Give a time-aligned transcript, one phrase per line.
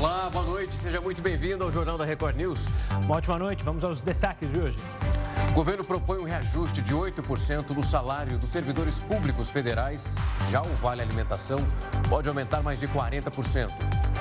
[0.00, 2.64] Olá, boa noite, seja muito bem-vindo ao Jornal da Record News.
[3.04, 4.78] Uma ótima noite, vamos aos destaques de hoje.
[5.50, 10.16] O governo propõe um reajuste de 8% no salário dos servidores públicos federais.
[10.50, 11.58] Já o Vale Alimentação
[12.08, 13.68] pode aumentar mais de 40%.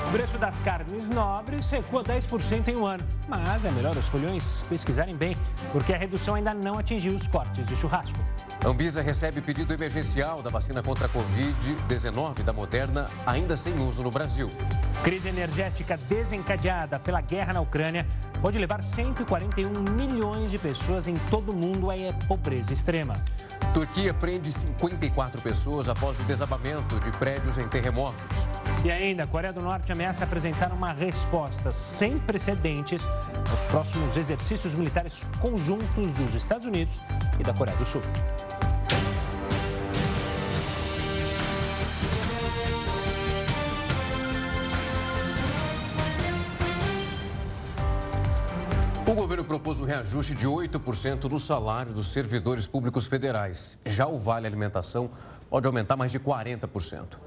[0.07, 3.03] O preço das carnes nobres recua 10% em um ano.
[3.27, 5.35] Mas é melhor os folhões pesquisarem bem,
[5.71, 8.19] porque a redução ainda não atingiu os cortes de churrasco.
[8.63, 14.03] A Anvisa recebe pedido emergencial da vacina contra a Covid-19 da Moderna, ainda sem uso
[14.03, 14.51] no Brasil.
[15.03, 18.05] Crise energética desencadeada pela guerra na Ucrânia
[18.41, 21.95] pode levar 141 milhões de pessoas em todo o mundo à
[22.27, 23.13] pobreza extrema.
[23.73, 28.49] Turquia prende 54 pessoas após o desabamento de prédios em terremotos.
[28.83, 33.07] E ainda, a Coreia do Norte ameaça apresentar uma resposta sem precedentes
[33.49, 37.01] aos próximos exercícios militares conjuntos dos Estados Unidos
[37.39, 38.01] e da Coreia do Sul.
[49.09, 53.79] O governo propôs um reajuste de 8% no salário dos servidores públicos federais.
[53.83, 55.09] Já o Vale Alimentação
[55.49, 57.17] pode aumentar mais de 40%.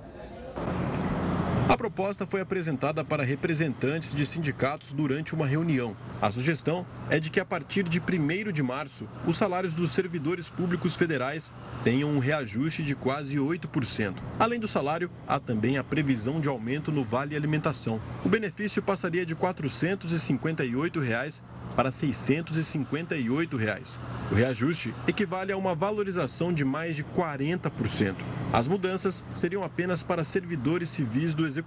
[1.69, 5.97] A proposta foi apresentada para representantes de sindicatos durante uma reunião.
[6.21, 10.51] A sugestão é de que a partir de 1 de março, os salários dos servidores
[10.51, 11.53] públicos federais
[11.85, 14.17] tenham um reajuste de quase 8%.
[14.39, 18.01] Além do salário, há também a previsão de aumento no Vale Alimentação.
[18.25, 21.43] O benefício passaria de 458 reais
[21.77, 23.99] para 658 reais.
[24.31, 28.17] O reajuste equivale a uma valorização de mais de 40%.
[28.53, 31.62] As mudanças seriam apenas para servidores civis do Executivo,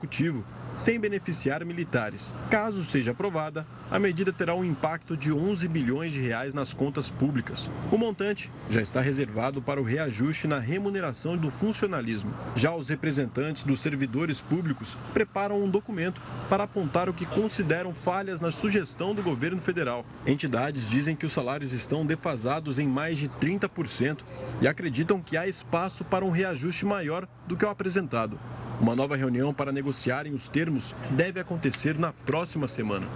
[0.76, 2.34] sem beneficiar militares.
[2.50, 7.10] Caso seja aprovada, a medida terá um impacto de 11 bilhões de reais nas contas
[7.10, 7.72] públicas.
[7.92, 12.34] O montante já está reservado para o reajuste na remuneração do funcionalismo.
[12.56, 18.42] Já os representantes dos servidores públicos preparam um documento para apontar o que consideram falhas
[18.42, 20.06] na sugestão do governo federal.
[20.28, 24.20] Entidades dizem que os salários estão defasados em mais de 30%
[24.62, 28.38] e acreditam que há espaço para um reajuste maior do que o apresentado.
[28.80, 33.08] Uma nova reunião para negociarem os termos deve acontecer na próxima semana.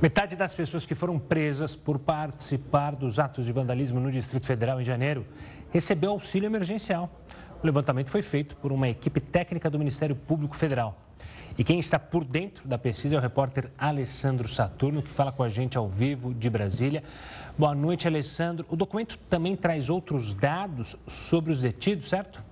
[0.00, 4.80] Metade das pessoas que foram presas por participar dos atos de vandalismo no Distrito Federal
[4.80, 5.26] em janeiro
[5.70, 7.20] recebeu auxílio emergencial.
[7.62, 10.98] O levantamento foi feito por uma equipe técnica do Ministério Público Federal.
[11.58, 15.42] E quem está por dentro da pesquisa é o repórter Alessandro Saturno, que fala com
[15.42, 17.04] a gente ao vivo de Brasília.
[17.58, 18.64] Boa noite, Alessandro.
[18.70, 22.42] O documento também traz outros dados sobre os detidos, certo?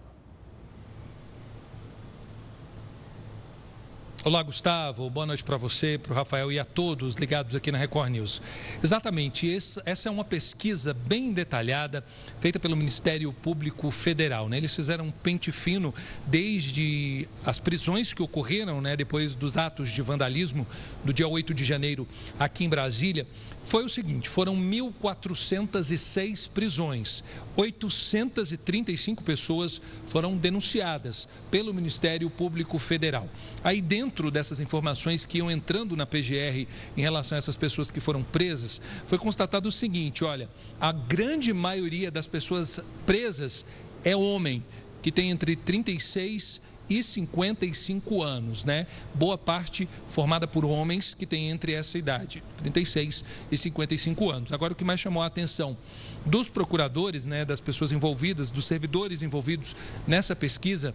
[4.28, 5.08] Olá, Gustavo.
[5.08, 8.42] Boa noite para você, para o Rafael e a todos ligados aqui na Record News.
[8.84, 9.50] Exatamente,
[9.86, 12.04] essa é uma pesquisa bem detalhada
[12.38, 14.46] feita pelo Ministério Público Federal.
[14.46, 14.58] Né?
[14.58, 15.94] Eles fizeram um pente fino
[16.26, 20.66] desde as prisões que ocorreram né, depois dos atos de vandalismo
[21.02, 22.06] do dia 8 de janeiro
[22.38, 23.26] aqui em Brasília.
[23.62, 27.24] Foi o seguinte: foram 1.406 prisões,
[27.56, 33.26] 835 pessoas foram denunciadas pelo Ministério Público Federal.
[33.64, 38.00] Aí dentro dessas informações que iam entrando na PGR em relação a essas pessoas que
[38.00, 40.48] foram presas, foi constatado o seguinte: olha,
[40.80, 43.64] a grande maioria das pessoas presas
[44.04, 44.64] é homem,
[45.00, 48.86] que tem entre 36 e 55 anos, né?
[49.14, 54.52] Boa parte formada por homens que têm entre essa idade, 36 e 55 anos.
[54.52, 55.76] Agora, o que mais chamou a atenção
[56.24, 59.76] dos procuradores, né, das pessoas envolvidas, dos servidores envolvidos
[60.06, 60.94] nessa pesquisa,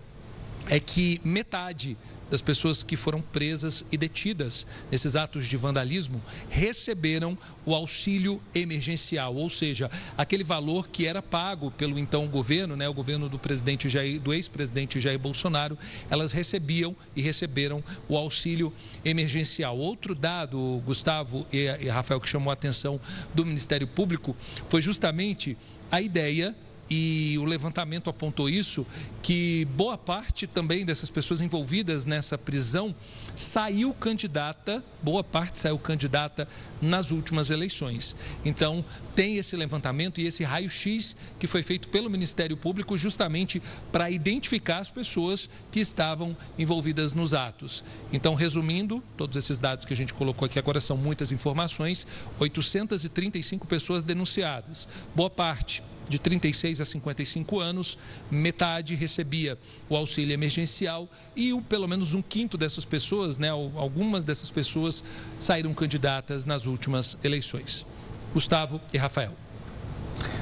[0.68, 1.98] é que metade
[2.34, 9.36] das pessoas que foram presas e detidas nesses atos de vandalismo receberam o auxílio emergencial,
[9.36, 13.88] ou seja, aquele valor que era pago pelo então governo, né, o governo do presidente
[13.88, 15.78] Jair, do ex-presidente Jair Bolsonaro,
[16.10, 18.74] elas recebiam e receberam o auxílio
[19.06, 19.78] emergencial.
[19.78, 23.00] Outro dado, Gustavo e, Rafael, que chamou a atenção
[23.32, 24.36] do Ministério Público
[24.70, 25.56] foi justamente
[25.92, 26.56] a ideia
[26.90, 28.86] e o levantamento apontou isso,
[29.22, 32.94] que boa parte também dessas pessoas envolvidas nessa prisão
[33.36, 36.48] saiu candidata, boa parte saiu candidata
[36.82, 38.16] nas últimas eleições.
[38.44, 38.84] Então,
[39.16, 44.80] tem esse levantamento e esse raio-x que foi feito pelo Ministério Público justamente para identificar
[44.80, 47.84] as pessoas que estavam envolvidas nos atos.
[48.12, 52.06] Então, resumindo, todos esses dados que a gente colocou aqui agora são muitas informações,
[52.40, 54.88] 835 pessoas denunciadas.
[55.16, 57.98] Boa parte de 36 a 55 anos,
[58.30, 59.58] metade recebia
[59.90, 65.04] o auxílio emergencial e pelo menos um quinto dessas pessoas, né, algumas dessas pessoas
[65.40, 67.86] saíram candidatas nas últimas eleições.
[68.34, 69.34] Gustavo e Rafael.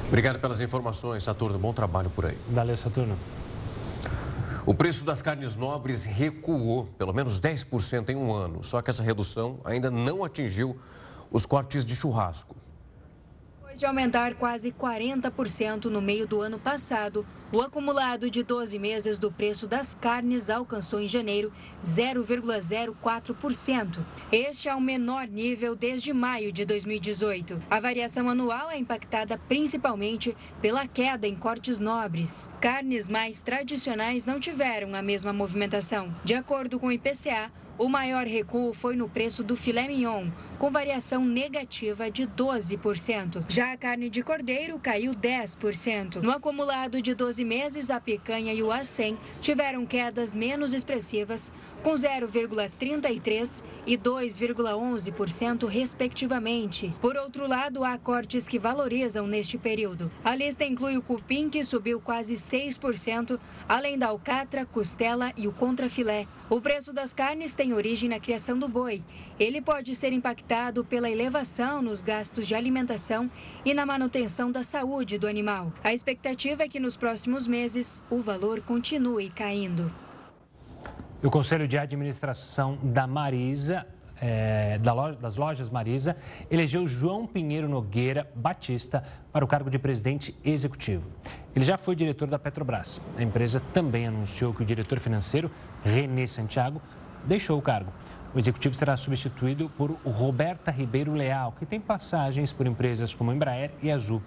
[0.08, 1.58] Obrigado pelas informações, Saturno.
[1.58, 2.36] Bom trabalho por aí.
[2.50, 3.16] Valeu, Saturno.
[4.64, 9.02] O preço das carnes nobres recuou pelo menos 10% em um ano, só que essa
[9.02, 10.78] redução ainda não atingiu
[11.32, 12.54] os cortes de churrasco.
[13.72, 19.16] Depois de aumentar quase 40% no meio do ano passado, o acumulado de 12 meses
[19.16, 21.50] do preço das carnes alcançou em janeiro
[21.82, 24.04] 0,04%.
[24.30, 27.62] Este é o menor nível desde maio de 2018.
[27.70, 32.50] A variação anual é impactada principalmente pela queda em cortes nobres.
[32.60, 36.14] Carnes mais tradicionais não tiveram a mesma movimentação.
[36.22, 37.50] De acordo com o IPCA,
[37.82, 43.44] o maior recuo foi no preço do filé mignon, com variação negativa de 12%.
[43.48, 46.22] Já a carne de cordeiro caiu 10%.
[46.22, 51.50] No acumulado de 12 meses, a picanha e o acém tiveram quedas menos expressivas,
[51.82, 56.94] com 0,33% e 2,11%, respectivamente.
[57.00, 60.08] Por outro lado, há cortes que valorizam neste período.
[60.22, 65.52] A lista inclui o cupim, que subiu quase 6%, além da alcatra, costela e o
[65.52, 66.28] contrafilé.
[66.48, 69.02] O preço das carnes tem origem na criação do boi.
[69.38, 73.30] Ele pode ser impactado pela elevação nos gastos de alimentação
[73.64, 75.72] e na manutenção da saúde do animal.
[75.82, 79.92] A expectativa é que nos próximos meses o valor continue caindo.
[81.22, 83.86] O Conselho de Administração da Marisa,
[84.20, 86.16] é, das lojas Marisa,
[86.50, 91.10] elegeu João Pinheiro Nogueira Batista para o cargo de presidente executivo.
[91.54, 93.00] Ele já foi diretor da Petrobras.
[93.16, 95.50] A empresa também anunciou que o diretor financeiro,
[95.84, 96.82] René Santiago,
[97.26, 97.92] deixou o cargo.
[98.34, 103.70] O executivo será substituído por Roberta Ribeiro Leal, que tem passagens por empresas como Embraer
[103.82, 104.22] e Azul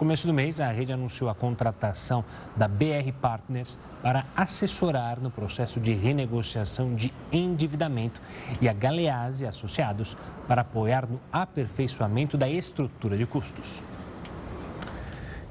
[0.00, 2.24] começo do mês, a rede anunciou a contratação
[2.56, 8.18] da BR Partners para assessorar no processo de renegociação de endividamento
[8.62, 10.16] e a Galease Associados
[10.48, 13.82] para apoiar no aperfeiçoamento da estrutura de custos.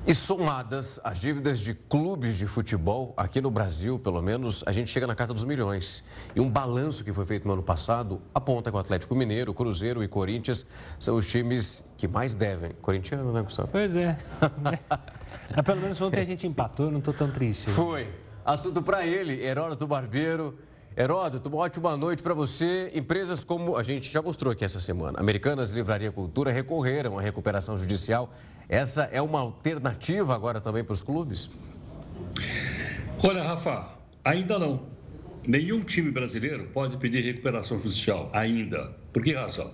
[0.08, 4.90] E somadas as dívidas de clubes de futebol, aqui no Brasil, pelo menos, a gente
[4.90, 6.04] chega na casa dos milhões.
[6.36, 10.04] E um balanço que foi feito no ano passado aponta que o Atlético Mineiro, Cruzeiro
[10.04, 10.66] e Corinthians
[10.98, 12.72] são os times que mais devem.
[12.82, 13.68] Corintiano, né, Gustavo?
[13.72, 14.18] Pois é.
[15.56, 17.70] Mas pelo menos ontem a gente empatou, eu não estou tão triste.
[17.70, 18.08] Foi.
[18.46, 20.58] Assunto para ele, Heródoto Barbeiro.
[20.98, 22.92] Heródoto, uma ótima noite para você.
[22.96, 27.78] Empresas como a gente já mostrou aqui essa semana, Americanas Livraria Cultura recorreram à recuperação
[27.78, 28.34] judicial.
[28.70, 31.50] Essa é uma alternativa agora também para os clubes?
[33.24, 33.90] Olha, Rafa,
[34.24, 34.84] ainda não.
[35.48, 38.96] Nenhum time brasileiro pode pedir recuperação judicial ainda.
[39.12, 39.72] Por que razão?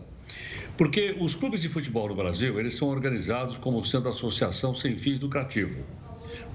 [0.77, 5.19] Porque os clubes de futebol no Brasil, eles são organizados como sendo associação sem fins
[5.19, 5.83] lucrativos.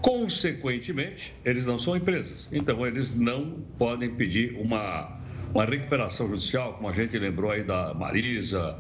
[0.01, 2.49] Consequentemente, eles não são empresas.
[2.51, 5.19] Então, eles não podem pedir uma,
[5.53, 8.79] uma recuperação judicial, como a gente lembrou aí da Marisa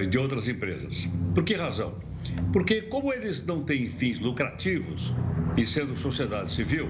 [0.00, 1.08] e de outras empresas.
[1.34, 1.94] Por que razão?
[2.52, 5.12] Porque, como eles não têm fins lucrativos,
[5.56, 6.88] e sendo sociedade civil,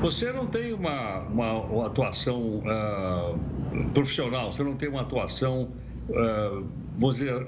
[0.00, 5.70] você não tem uma, uma, uma atuação uh, profissional, você não tem uma atuação,
[6.08, 6.66] uh,
[6.98, 7.46] vamos dizer,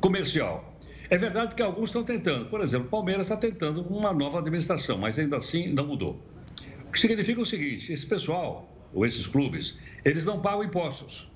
[0.00, 0.74] comercial.
[1.10, 2.46] É verdade que alguns estão tentando.
[2.46, 6.20] Por exemplo, o Palmeiras está tentando uma nova administração, mas ainda assim não mudou.
[6.88, 11.29] O que significa o seguinte: esse pessoal, ou esses clubes, eles não pagam impostos.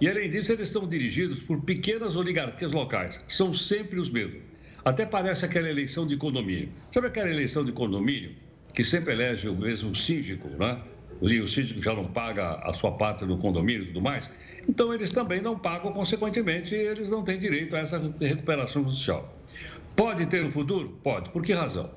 [0.00, 4.40] E, além disso, eles são dirigidos por pequenas oligarquias locais, que são sempre os mesmos.
[4.84, 6.70] Até parece aquela eleição de condomínio.
[6.90, 8.32] Sabe aquela eleição de condomínio
[8.74, 10.80] que sempre elege o mesmo síndico, né?
[11.20, 14.30] E o síndico já não paga a sua parte no condomínio e tudo mais?
[14.66, 19.38] Então, eles também não pagam, consequentemente, eles não têm direito a essa recuperação judicial.
[19.94, 20.98] Pode ter no futuro?
[21.02, 21.28] Pode.
[21.28, 21.90] Por que razão?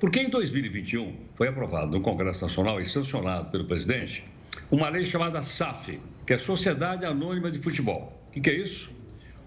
[0.00, 4.24] Porque em 2021 foi aprovado no Congresso Nacional e sancionado pelo presidente
[4.70, 8.22] uma lei chamada SAF, que é Sociedade Anônima de Futebol.
[8.28, 8.90] O que, que é isso?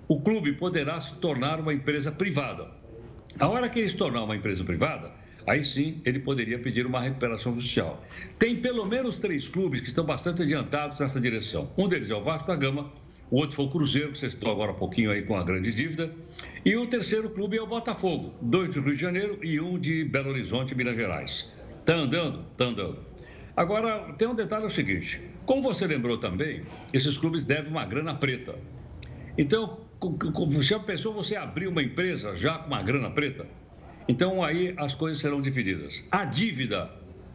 [0.08, 2.70] O clube poderá se tornar uma empresa privada.
[3.40, 5.12] A hora que ele se tornar uma empresa privada,
[5.48, 8.04] aí sim ele poderia pedir uma recuperação judicial.
[8.38, 11.72] Tem pelo menos três clubes que estão bastante adiantados nessa direção.
[11.78, 12.92] Um deles é o Vasco da Gama,
[13.32, 15.74] o outro foi o Cruzeiro, que você citou agora há pouquinho aí com a grande
[15.74, 16.12] dívida,
[16.64, 20.04] e o terceiro clube é o Botafogo, dois do Rio de Janeiro e um de
[20.04, 21.50] Belo Horizonte, Minas Gerais.
[21.80, 22.46] Está andando?
[22.52, 23.00] Está andando.
[23.58, 27.86] Agora, tem um detalhe é o seguinte, como você lembrou também, esses clubes devem uma
[27.86, 28.56] grana preta.
[29.38, 29.80] Então,
[30.62, 33.46] se a pessoa você abrir uma empresa já com uma grana preta,
[34.08, 36.04] então aí as coisas serão divididas.
[36.12, 36.92] A dívida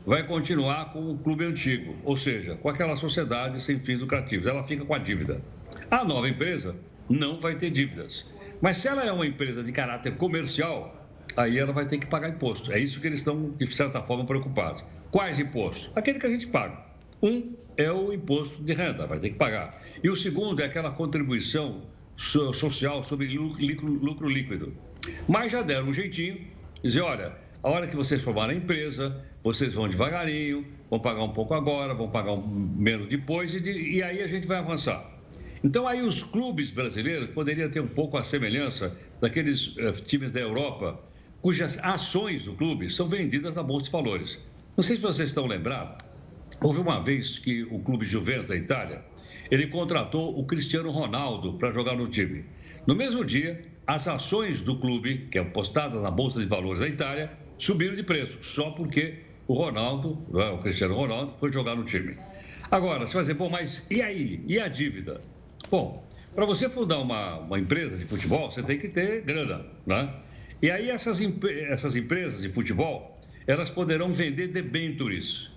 [0.06, 4.46] vai continuar com o clube antigo, ou seja, com aquela sociedade sem fins lucrativos.
[4.46, 5.42] Ela fica com a dívida.
[5.90, 6.74] A nova empresa
[7.08, 8.26] não vai ter dívidas.
[8.60, 12.28] Mas se ela é uma empresa de caráter comercial, aí ela vai ter que pagar
[12.28, 12.72] imposto.
[12.72, 14.84] É isso que eles estão, de certa forma, preocupados.
[15.10, 15.90] Quais impostos?
[15.94, 16.78] Aquele que a gente paga.
[17.22, 19.82] Um é o imposto de renda, vai ter que pagar.
[20.02, 21.82] E o segundo é aquela contribuição
[22.16, 24.74] social sobre lucro, lucro líquido.
[25.26, 26.38] Mas já deram um jeitinho
[26.82, 31.32] dizer, olha, a hora que vocês formarem a empresa, vocês vão devagarinho, vão pagar um
[31.32, 35.18] pouco agora, vão pagar um, menos depois, e, de, e aí a gente vai avançar.
[35.62, 40.40] Então, aí os clubes brasileiros poderiam ter um pouco a semelhança daqueles uh, times da
[40.40, 40.98] Europa,
[41.42, 44.38] cujas ações do clube são vendidas na Bolsa de Valores.
[44.76, 46.09] Não sei se vocês estão lembrados,
[46.62, 49.02] houve uma vez que o clube Juventus da Itália,
[49.50, 52.44] ele contratou o Cristiano Ronaldo para jogar no time.
[52.86, 56.88] No mesmo dia, as ações do clube, que são postadas na Bolsa de Valores da
[56.88, 61.84] Itália, subiram de preço, só porque o Ronaldo, é, o Cristiano Ronaldo, foi jogar no
[61.84, 62.16] time.
[62.70, 64.44] Agora, você vai dizer, bom, mas e aí?
[64.46, 65.20] E a dívida?
[65.68, 70.14] Bom, para você fundar uma, uma empresa de futebol, você tem que ter grana, né?
[70.62, 71.20] E aí essas,
[71.68, 75.49] essas empresas de futebol, elas poderão vender debentures.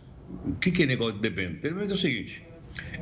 [0.45, 1.73] O que, é negócio de debênture?
[1.73, 2.43] Menos é o seguinte,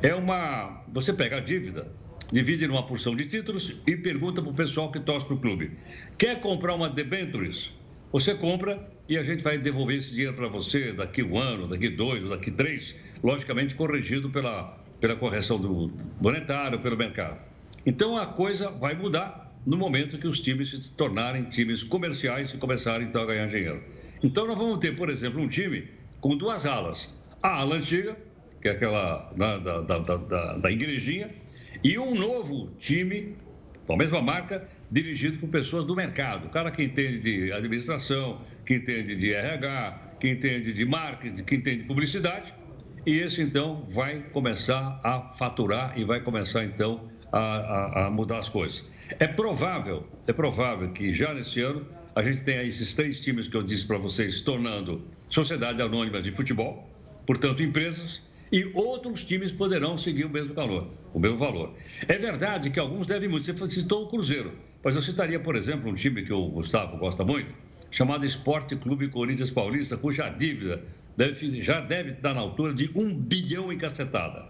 [0.02, 0.82] é uma...
[0.88, 1.90] Você pega a dívida,
[2.30, 5.70] divide numa porção de títulos e pergunta para o pessoal que torce para o clube.
[6.18, 7.72] Quer comprar uma debentures?
[8.12, 11.88] Você compra e a gente vai devolver esse dinheiro para você daqui um ano, daqui
[11.88, 17.44] dois, daqui três, logicamente corrigido pela, pela correção do monetário, pelo mercado.
[17.86, 22.56] Então a coisa vai mudar no momento que os times se tornarem times comerciais e
[22.58, 23.82] começarem então a ganhar dinheiro.
[24.22, 25.88] Então nós vamos ter, por exemplo, um time
[26.22, 27.12] com duas alas.
[27.42, 28.16] A ala antiga,
[28.62, 31.28] que é aquela da, da, da, da, da igrejinha,
[31.84, 33.36] e um novo time,
[33.86, 36.46] com a mesma marca, dirigido por pessoas do mercado.
[36.46, 41.56] O cara que entende de administração, que entende de RH, que entende de marketing, que
[41.56, 42.54] entende de publicidade.
[43.04, 48.38] E esse, então, vai começar a faturar e vai começar, então, a, a, a mudar
[48.38, 48.84] as coisas.
[49.18, 53.56] É provável, é provável que já nesse ano a gente tenha esses três times que
[53.56, 55.02] eu disse para vocês tornando
[55.32, 56.86] sociedade anônima de futebol,
[57.26, 58.20] portanto, empresas,
[58.52, 61.72] e outros times poderão seguir o mesmo valor, o mesmo valor.
[62.06, 63.44] É verdade que alguns devem muito.
[63.44, 64.52] Você citou o Cruzeiro.
[64.84, 67.54] Mas eu citaria, por exemplo, um time que o Gustavo gosta muito,
[67.90, 70.82] chamado Esporte Clube Corinthians Paulista, cuja dívida
[71.16, 74.44] deve, já deve estar na altura de um bilhão em cacetada.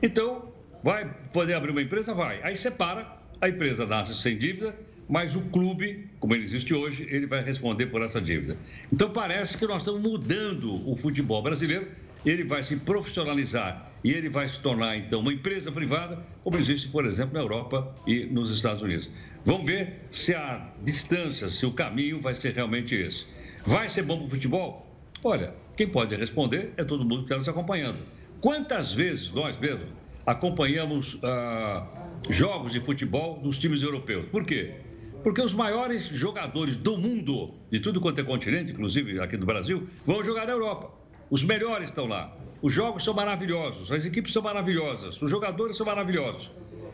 [0.00, 0.52] Então,
[0.84, 2.14] vai poder abrir uma empresa?
[2.14, 2.40] Vai.
[2.42, 4.76] Aí separa, a empresa nasce sem dívida,
[5.08, 8.56] mas o clube, como ele existe hoje, ele vai responder por essa dívida.
[8.92, 11.88] Então, parece que nós estamos mudando o futebol brasileiro,
[12.26, 16.88] ele vai se profissionalizar e ele vai se tornar, então, uma empresa privada, como existe,
[16.88, 19.08] por exemplo, na Europa e nos Estados Unidos.
[19.44, 23.26] Vamos ver se a distância, se o caminho vai ser realmente esse.
[23.64, 24.86] Vai ser bom para o futebol?
[25.24, 27.98] Olha, quem pode responder é todo mundo que está nos acompanhando.
[28.40, 29.88] Quantas vezes nós mesmos
[30.24, 31.86] acompanhamos ah,
[32.28, 34.26] jogos de futebol dos times europeus?
[34.26, 34.74] Por quê?
[35.22, 39.88] Porque os maiores jogadores do mundo, de tudo quanto é continente, inclusive aqui do Brasil,
[40.06, 40.90] vão jogar na Europa.
[41.30, 42.36] Os melhores estão lá.
[42.62, 46.50] Os jogos são maravilhosos, as equipes são maravilhosas, os jogadores são maravilhosos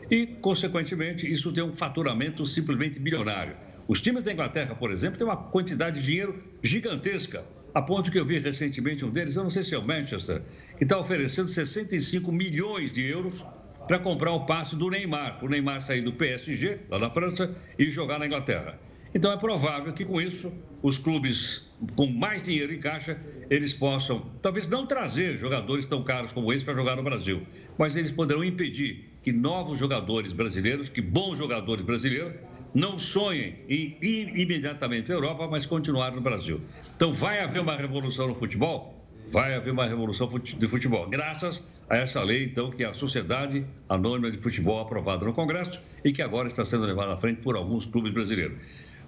[0.09, 3.55] e, consequentemente, isso tem um faturamento simplesmente bilionário.
[3.87, 8.19] Os times da Inglaterra, por exemplo, têm uma quantidade de dinheiro gigantesca, a ponto que
[8.19, 10.41] eu vi recentemente um deles, eu não sei se é o Manchester,
[10.77, 13.43] que está oferecendo 65 milhões de euros
[13.87, 17.55] para comprar o passe do Neymar, para o Neymar sair do PSG, lá na França,
[17.77, 18.79] e jogar na Inglaterra.
[19.13, 20.51] Então é provável que com isso
[20.81, 21.65] os clubes
[21.95, 23.17] com mais dinheiro em caixa
[23.49, 27.43] eles possam, talvez não trazer jogadores tão caros como esse para jogar no Brasil,
[27.77, 32.33] mas eles poderão impedir que novos jogadores brasileiros, que bons jogadores brasileiros,
[32.73, 36.59] não sonhem em ir imediatamente à Europa, mas continuar no Brasil.
[36.95, 39.01] Então, vai haver uma revolução no futebol?
[39.27, 43.65] Vai haver uma revolução de futebol, graças a essa lei, então, que é a Sociedade
[43.87, 47.55] Anônima de Futebol aprovada no Congresso e que agora está sendo levada à frente por
[47.55, 48.57] alguns clubes brasileiros.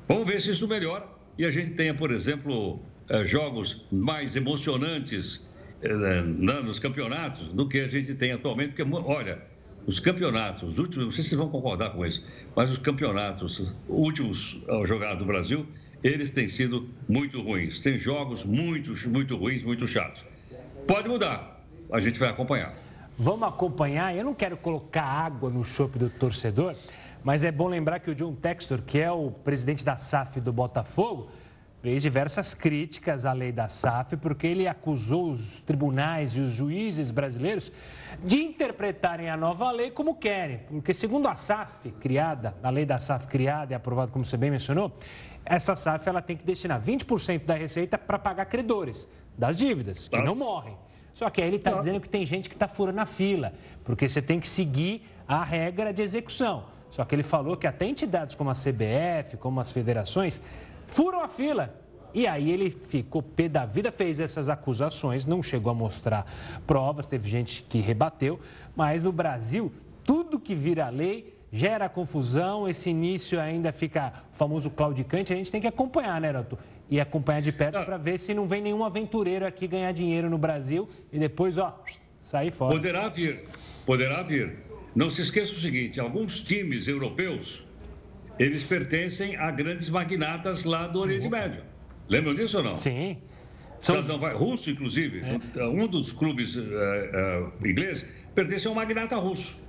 [0.07, 1.05] Vamos ver se isso melhora
[1.37, 2.79] e a gente tenha, por exemplo,
[3.09, 5.41] eh, jogos mais emocionantes
[5.81, 9.41] eh, nos campeonatos do que a gente tem atualmente, porque, olha,
[9.85, 12.23] os campeonatos, os últimos, não sei se vocês vão concordar com isso,
[12.55, 15.65] mas os campeonatos últimos jogados no Brasil,
[16.03, 17.79] eles têm sido muito ruins.
[17.79, 20.25] Tem jogos muito, muito ruins, muito chatos.
[20.85, 21.56] Pode mudar,
[21.91, 22.73] a gente vai acompanhar.
[23.17, 24.15] Vamos acompanhar.
[24.15, 26.75] Eu não quero colocar água no chope do torcedor,
[27.23, 30.53] mas é bom lembrar que o John Textor, que é o presidente da SAF do
[30.53, 31.29] Botafogo,
[31.81, 37.11] fez diversas críticas à lei da SAF, porque ele acusou os tribunais e os juízes
[37.11, 37.71] brasileiros
[38.23, 40.59] de interpretarem a nova lei como querem.
[40.69, 44.51] Porque, segundo a SAF criada, a lei da SAF criada e aprovada, como você bem
[44.51, 44.97] mencionou,
[45.45, 50.21] essa SAF ela tem que destinar 20% da receita para pagar credores das dívidas, que
[50.21, 50.75] não morrem.
[51.17, 53.51] Só que aí ele está dizendo que tem gente que está furando a fila,
[53.83, 56.65] porque você tem que seguir a regra de execução.
[56.91, 60.39] Só que ele falou que até entidades como a CBF, como as federações,
[60.85, 61.73] furam a fila.
[62.13, 66.31] E aí ele ficou pé da vida, fez essas acusações, não chegou a mostrar
[66.67, 68.39] provas, teve gente que rebateu,
[68.75, 69.71] mas no Brasil,
[70.03, 75.51] tudo que vira lei gera confusão, esse início ainda fica o famoso claudicante, a gente
[75.51, 76.57] tem que acompanhar, né, Roto?
[76.89, 80.37] E acompanhar de perto para ver se não vem nenhum aventureiro aqui ganhar dinheiro no
[80.37, 81.83] Brasil e depois, ó,
[82.21, 82.73] sair fora.
[82.73, 83.43] Poderá vir,
[83.85, 84.57] poderá vir.
[84.95, 87.63] Não se esqueça o seguinte, alguns times europeus,
[88.39, 91.31] eles pertencem a grandes magnatas lá do Oriente uhum.
[91.31, 91.63] Médio.
[92.07, 92.77] Lembram disso ou não?
[92.77, 93.17] Sim.
[93.79, 94.01] São...
[94.01, 95.21] Não, vai, russo, inclusive.
[95.55, 95.63] É.
[95.67, 99.66] Um dos clubes uh, uh, ingleses pertence a um magnata russo.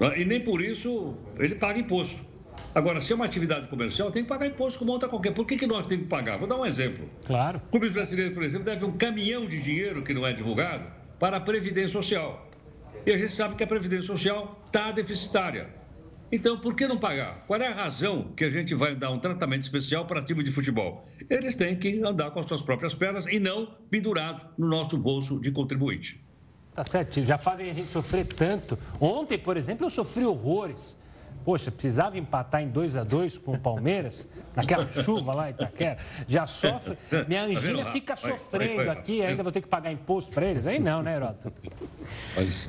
[0.00, 0.20] Né?
[0.20, 2.32] E nem por isso ele paga imposto.
[2.74, 5.32] Agora, se é uma atividade comercial, tem que pagar imposto como outra qualquer.
[5.32, 6.38] Por que, que nós temos que pagar?
[6.38, 7.08] Vou dar um exemplo.
[7.26, 7.60] Claro.
[7.70, 10.84] Clubes brasileiros, por exemplo, devem um caminhão de dinheiro que não é divulgado
[11.18, 12.50] para a Previdência Social.
[13.04, 15.68] E a gente sabe que a Previdência Social está deficitária.
[16.30, 17.44] Então, por que não pagar?
[17.46, 20.50] Qual é a razão que a gente vai dar um tratamento especial para time de
[20.50, 21.06] futebol?
[21.28, 25.38] Eles têm que andar com as suas próprias pernas e não pendurados no nosso bolso
[25.38, 26.24] de contribuinte.
[26.74, 28.78] Tá certo, já fazem a gente sofrer tanto.
[28.98, 31.00] Ontem, por exemplo, eu sofri horrores.
[31.44, 35.98] Poxa, precisava empatar em 2 a 2 com o Palmeiras, naquela chuva lá em Itaquera.
[36.28, 36.96] Já sofre.
[37.26, 40.66] Minha tá angina fica sofrendo aqui, ainda vou ter que pagar imposto para eles.
[40.66, 41.18] Aí não, né,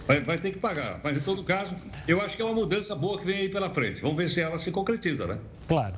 [0.07, 0.99] vai, vai, ter que pagar.
[1.03, 1.75] Mas, em todo caso,
[2.07, 4.01] eu acho que é uma mudança boa que vem aí pela frente.
[4.01, 5.37] Vamos ver se ela se concretiza, né?
[5.67, 5.95] Claro.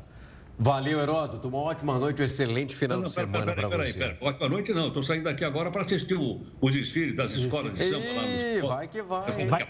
[0.57, 1.47] Valeu, Heródoto.
[1.47, 3.93] Uma ótima noite, um excelente final não, não, de semana para você.
[3.93, 4.17] Peraí, peraí.
[4.21, 4.87] Ótima noite não.
[4.87, 8.67] Estou saindo daqui agora para assistir o, os desfiles das escolas de samba lá no
[8.67, 9.31] Vai que vai.
[9.45, 9.67] Vai,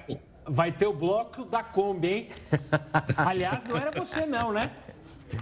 [0.47, 2.29] vai ter o bloco da Kombi, hein?
[3.17, 4.71] Aliás, não era você não, né?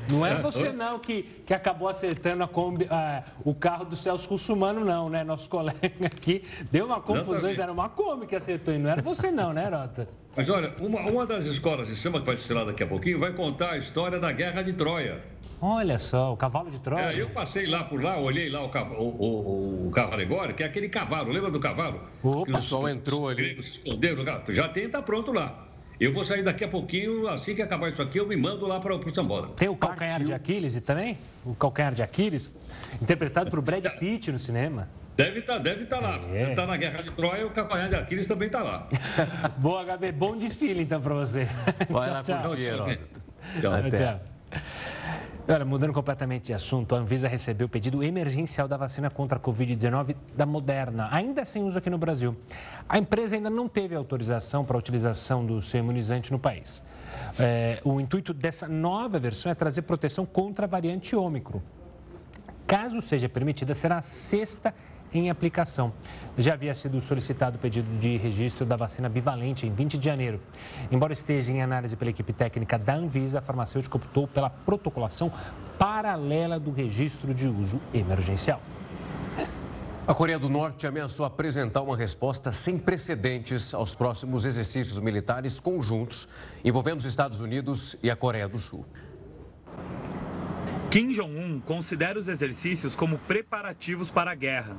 [0.10, 4.30] Não é você não que, que acabou acertando a Kombi, uh, o carro do Celso
[4.30, 5.24] Russumano, não, né?
[5.24, 9.30] Nosso colega aqui deu uma confusão, era uma Kombi que acertou e não era você
[9.30, 10.08] não, né, Rota?
[10.36, 13.34] Mas olha, uma, uma das escolas de samba que vai desfilar daqui a pouquinho vai
[13.34, 15.33] contar a história da Guerra de Troia.
[15.66, 17.14] Olha só, o cavalo de Troia.
[17.14, 20.58] É, eu passei lá por lá, olhei lá o, cavalo, o, o, o cavalo alegórico,
[20.58, 22.02] que é aquele cavalo, lembra do cavalo?
[22.22, 23.64] O pessoal entrou ali.
[23.64, 25.66] Se esconderam, já tem, tá pronto lá.
[25.98, 28.78] Eu vou sair daqui a pouquinho, assim que acabar isso aqui, eu me mando lá
[28.78, 29.52] para o Sambola.
[29.56, 30.28] Tem o calcanhar Partiu.
[30.28, 31.18] de Aquiles também?
[31.46, 32.54] O calcanhar de Aquiles,
[33.02, 34.90] interpretado por Brad Pitt no cinema.
[35.16, 36.18] Deve estar tá, deve tá lá.
[36.18, 36.20] É.
[36.20, 38.90] Você está na Guerra de Troia, o calcanhar de Aquiles também está lá.
[39.56, 40.12] Boa, Gabi.
[40.12, 41.48] Bom desfile, então, para você.
[41.90, 42.50] Vai tchau, lá tchau.
[42.50, 42.88] curtir, tchau.
[43.62, 43.92] tchau.
[43.92, 44.20] tchau.
[45.46, 49.42] Olha, mudando completamente de assunto, a Anvisa recebeu o pedido emergencial da vacina contra a
[49.42, 52.34] Covid-19 da Moderna, ainda sem uso aqui no Brasil.
[52.88, 56.82] A empresa ainda não teve autorização para a utilização do seu imunizante no país.
[57.38, 61.62] É, o intuito dessa nova versão é trazer proteção contra a variante Ômicron.
[62.66, 64.74] Caso seja permitida, será a sexta
[65.14, 65.94] em aplicação.
[66.38, 70.42] Já havia sido solicitado o pedido de registro da vacina bivalente em 20 de janeiro.
[70.92, 75.32] Embora esteja em análise pela equipe técnica da Anvisa, a farmacêutica optou pela protocolação
[75.78, 78.62] paralela do registro de uso emergencial.
[80.06, 86.28] A Coreia do Norte ameaçou apresentar uma resposta sem precedentes aos próximos exercícios militares conjuntos
[86.62, 88.86] envolvendo os Estados Unidos e a Coreia do Sul.
[90.92, 94.76] Kim Jong-un considera os exercícios como preparativos para a guerra.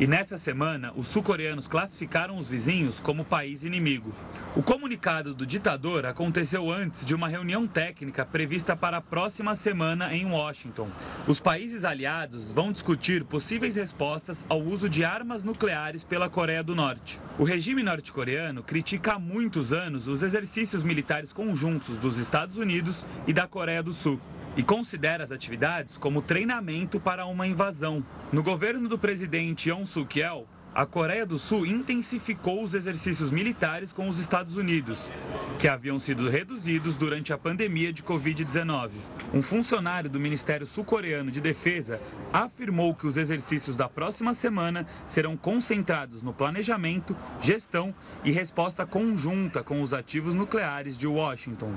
[0.00, 4.14] E nessa semana, os sul-coreanos classificaram os vizinhos como país inimigo.
[4.54, 10.14] O comunicado do ditador aconteceu antes de uma reunião técnica prevista para a próxima semana
[10.14, 10.88] em Washington.
[11.26, 16.76] Os países aliados vão discutir possíveis respostas ao uso de armas nucleares pela Coreia do
[16.76, 17.20] Norte.
[17.36, 23.32] O regime norte-coreano critica há muitos anos os exercícios militares conjuntos dos Estados Unidos e
[23.32, 24.20] da Coreia do Sul
[24.58, 28.04] e considera as atividades como treinamento para uma invasão.
[28.32, 34.08] No governo do presidente Yoon Suk-yeol, a Coreia do Sul intensificou os exercícios militares com
[34.08, 35.12] os Estados Unidos,
[35.60, 38.90] que haviam sido reduzidos durante a pandemia de Covid-19.
[39.32, 42.00] Um funcionário do Ministério Sul-Coreano de Defesa
[42.32, 47.94] afirmou que os exercícios da próxima semana serão concentrados no planejamento, gestão
[48.24, 51.72] e resposta conjunta com os ativos nucleares de Washington.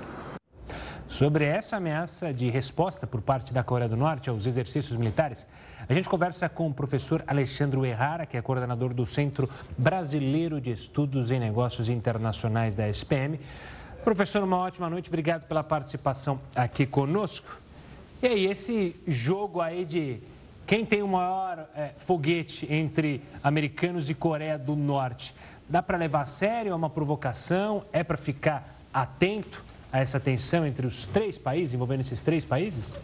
[1.11, 5.45] Sobre essa ameaça de resposta por parte da Coreia do Norte aos exercícios militares,
[5.87, 10.71] a gente conversa com o professor Alexandre Errara, que é coordenador do Centro Brasileiro de
[10.71, 13.37] Estudos em Negócios Internacionais da SPM.
[14.05, 17.59] Professor, uma ótima noite, obrigado pela participação aqui conosco.
[18.23, 20.21] E aí, esse jogo aí de
[20.65, 25.35] quem tem o maior é, foguete entre americanos e Coreia do Norte,
[25.67, 26.71] dá para levar a sério?
[26.71, 27.83] É uma provocação?
[27.91, 29.70] É para ficar atento?
[29.91, 32.97] A essa tensão entre os três países, envolvendo esses três países?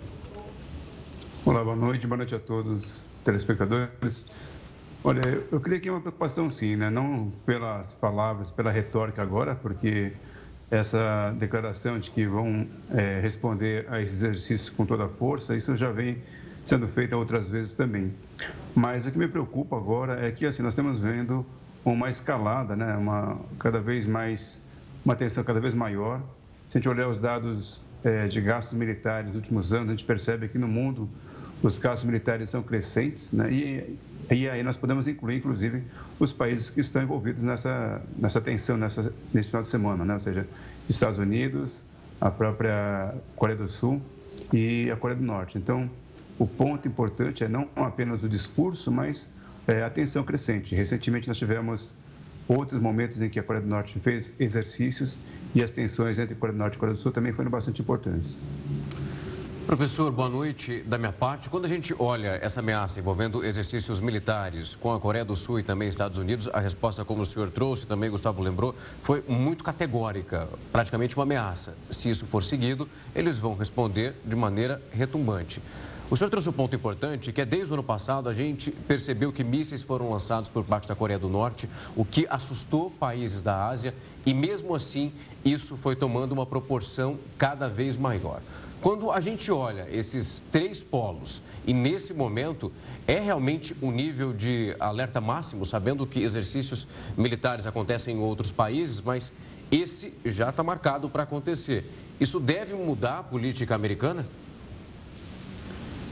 [1.45, 4.25] Olá, boa noite, boa noite a todos os telespectadores.
[5.03, 5.21] Olha,
[5.51, 6.89] eu creio que é uma preocupação sim, né?
[6.89, 10.13] não pelas palavras, pela retórica agora, porque
[10.71, 15.75] essa declaração de que vão é, responder a esses exercícios com toda a força, isso
[15.75, 16.17] já vem
[16.65, 18.13] sendo feito outras vezes também.
[18.75, 21.45] Mas o que me preocupa agora é que assim nós estamos vendo
[21.85, 22.95] uma escalada, né?
[22.95, 24.61] uma cada vez mais
[25.05, 26.21] uma tensão cada vez maior
[26.69, 30.03] se a gente olhar os dados é, de gastos militares nos últimos anos, a gente
[30.03, 31.09] percebe que no mundo
[31.61, 33.51] os gastos militares são crescentes, né?
[33.51, 33.97] E,
[34.29, 35.83] e aí nós podemos incluir, inclusive,
[36.19, 40.13] os países que estão envolvidos nessa, nessa tensão nessa, nesse final de semana, né?
[40.15, 40.45] Ou seja,
[40.89, 41.83] Estados Unidos,
[42.19, 44.01] a própria Coreia do Sul
[44.53, 45.57] e a Coreia do Norte.
[45.57, 45.89] Então,
[46.37, 49.25] o ponto importante é não apenas o discurso, mas
[49.67, 50.75] é, a tensão crescente.
[50.75, 51.91] Recentemente nós tivemos
[52.47, 55.17] outros momentos em que a Coreia do Norte fez exercícios
[55.53, 58.35] e as tensões entre Coreia do Norte e Coreia do Sul também foram bastante importantes.
[59.67, 61.49] Professor, boa noite da minha parte.
[61.49, 65.63] Quando a gente olha essa ameaça envolvendo exercícios militares com a Coreia do Sul e
[65.63, 70.47] também Estados Unidos, a resposta, como o senhor trouxe, também Gustavo lembrou, foi muito categórica,
[70.71, 71.75] praticamente uma ameaça.
[71.91, 75.61] Se isso for seguido, eles vão responder de maneira retumbante.
[76.09, 79.33] O senhor trouxe um ponto importante, que é desde o ano passado a gente percebeu
[79.33, 83.67] que mísseis foram lançados por parte da Coreia do Norte, o que assustou países da
[83.67, 83.93] Ásia
[84.25, 85.11] e mesmo assim
[85.43, 88.41] isso foi tomando uma proporção cada vez maior.
[88.79, 92.71] Quando a gente olha esses três polos e nesse momento
[93.05, 99.01] é realmente um nível de alerta máximo, sabendo que exercícios militares acontecem em outros países,
[99.01, 99.33] mas
[99.69, 101.83] esse já está marcado para acontecer.
[102.17, 104.25] Isso deve mudar a política americana?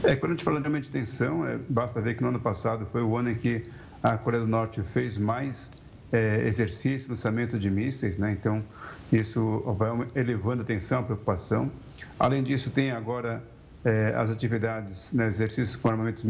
[0.04, 3.02] É, quando a gente fala de tensão, é, basta ver que no ano passado foi
[3.02, 3.64] o ano em que
[4.02, 5.70] a Coreia do Norte fez mais
[6.12, 8.32] é, exercício, lançamento de mísseis, né?
[8.32, 8.62] Então,
[9.12, 11.70] isso vai elevando a tensão, a preocupação.
[12.18, 13.42] Além disso, tem agora
[13.84, 16.24] é, as atividades, né, exercícios com armamentos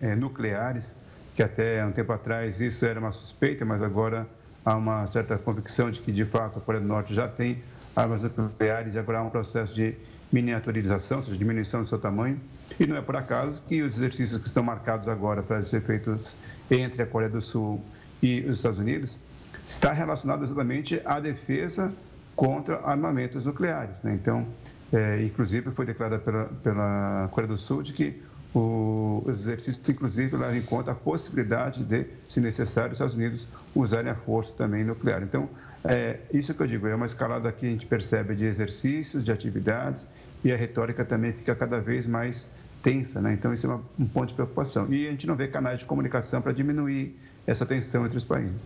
[0.00, 0.86] é, nucleares,
[1.34, 4.26] que até um tempo atrás isso era uma suspeita, mas agora
[4.64, 7.62] há uma certa convicção de que, de fato, a Coreia do Norte já tem
[7.94, 9.94] armas nucleares e agora há um processo de
[10.32, 12.40] miniaturização, ou seja, diminuição do seu tamanho.
[12.78, 16.34] E não é por acaso que os exercícios que estão marcados agora para ser feitos
[16.70, 17.82] entre a Coreia do Sul
[18.22, 19.18] e os Estados Unidos
[19.66, 21.92] está relacionado exatamente à defesa
[22.34, 24.00] contra armamentos nucleares.
[24.02, 24.14] Né?
[24.14, 24.46] Então,
[24.92, 28.22] é, inclusive, foi declarado pela, pela Coreia do Sul de que
[28.54, 33.46] o, os exercícios, inclusive, levam em conta a possibilidade de, se necessário, os Estados Unidos
[33.74, 35.22] usarem a força também nuclear.
[35.22, 35.48] Então,
[35.84, 39.32] é, isso que eu digo, é uma escalada que a gente percebe de exercícios, de
[39.32, 40.06] atividades,
[40.44, 42.48] e a retórica também fica cada vez mais
[42.82, 43.32] tensa, né?
[43.32, 44.92] Então, isso é uma, um ponto de preocupação.
[44.92, 48.60] E a gente não vê canais de comunicação para diminuir essa tensão entre os países.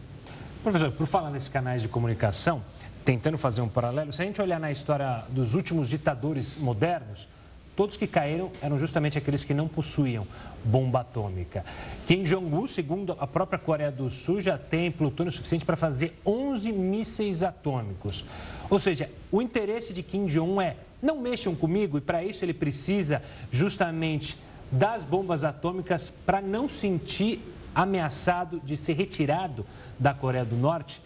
[0.63, 2.63] Professor, por falar nesses canais de comunicação,
[3.05, 7.29] tentando fazer um paralelo, se a gente olhar na história dos últimos ditadores modernos,
[7.77, 10.27] todos que caíram eram justamente aqueles que não possuíam
[10.65, 11.65] bomba atômica.
[12.07, 16.73] Kim Jong-un, segundo a própria Coreia do Sul, já tem plutônio suficiente para fazer 11
[16.73, 18.25] mísseis atômicos.
[18.69, 22.55] Ou seja, o interesse de Kim Jong-un é não mexam comigo e para isso ele
[22.55, 24.37] precisa justamente
[24.71, 27.41] das bombas atômicas para não sentir
[27.75, 29.65] ameaçado de ser retirado
[29.99, 31.01] da Coreia do Norte.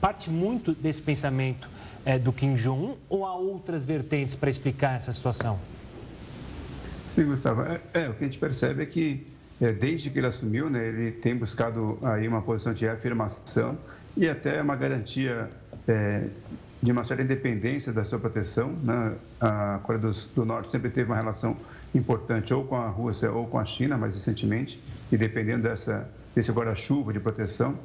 [0.00, 1.68] Parte muito desse pensamento
[2.04, 5.58] é, do Kim Jong-un ou há outras vertentes para explicar essa situação?
[7.14, 7.62] Sim, Gustavo.
[7.62, 9.26] É, é, o que a gente percebe é que
[9.60, 13.78] é, desde que ele assumiu, né, ele tem buscado aí uma posição de afirmação
[14.16, 15.48] e até uma garantia
[15.86, 16.26] é,
[16.82, 18.72] de uma certa independência da sua proteção.
[18.82, 19.14] Né?
[19.40, 21.56] A Coreia do, Norte sempre teve uma relação
[21.94, 26.50] importante ou com a Rússia ou com a China, mais recentemente, e dependendo dessa, desse
[26.50, 27.76] guarda-chuva de proteção.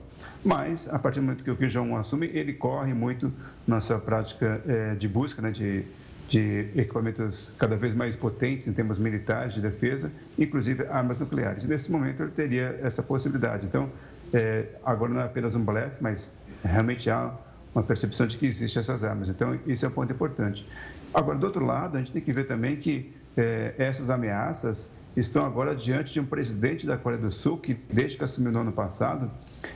[0.44, 3.32] Mas, a partir do momento que o Kim Jong-un assume, ele corre muito
[3.68, 5.84] na sua prática é, de busca né, de,
[6.28, 11.66] de equipamentos cada vez mais potentes em termos militares de defesa, inclusive armas nucleares.
[11.66, 13.66] Nesse momento ele teria essa possibilidade.
[13.66, 13.90] Então,
[14.34, 16.28] é, agora não é apenas um blefe, mas
[16.64, 17.32] realmente há
[17.78, 19.30] uma percepção de que existem essas armas.
[19.30, 20.66] Então, isso é um ponto importante.
[21.14, 25.46] Agora, do outro lado, a gente tem que ver também que é, essas ameaças estão
[25.46, 28.72] agora diante de um presidente da Coreia do Sul que, desde que assumiu no ano
[28.72, 29.30] passado,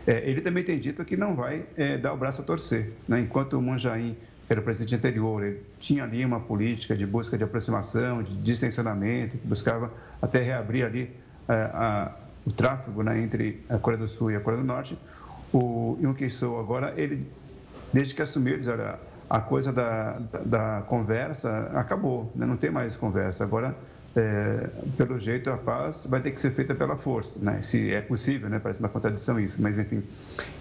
[0.07, 2.91] é, ele também tem dito que não vai é, dar o braço a torcer.
[3.07, 3.21] Né?
[3.21, 4.17] Enquanto o Moon Jae-in
[4.49, 9.37] era o presidente anterior, ele tinha ali uma política de busca de aproximação, de distensionamento,
[9.37, 11.11] que buscava até reabrir ali
[11.47, 14.97] a, o tráfego né, entre a Coreia do Sul e a Coreia do Norte.
[15.53, 17.27] O Yoon Ki-soo agora, ele
[17.93, 18.99] desde que assumiu, eles, olha,
[19.30, 22.45] a coisa da, da, da conversa acabou, né?
[22.45, 23.43] não tem mais conversa.
[23.43, 23.75] Agora,
[24.15, 27.62] é, pelo jeito, a paz vai ter que ser feita pela força, né?
[27.62, 28.60] se é possível, né?
[28.60, 30.04] parece uma contradição isso, mas enfim,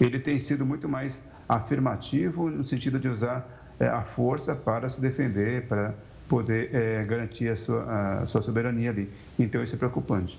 [0.01, 3.45] ele tem sido muito mais afirmativo no sentido de usar
[3.81, 5.95] é, a força para se defender, para
[6.29, 9.11] poder é, garantir a sua, a sua soberania ali.
[9.37, 10.39] Então, isso é preocupante.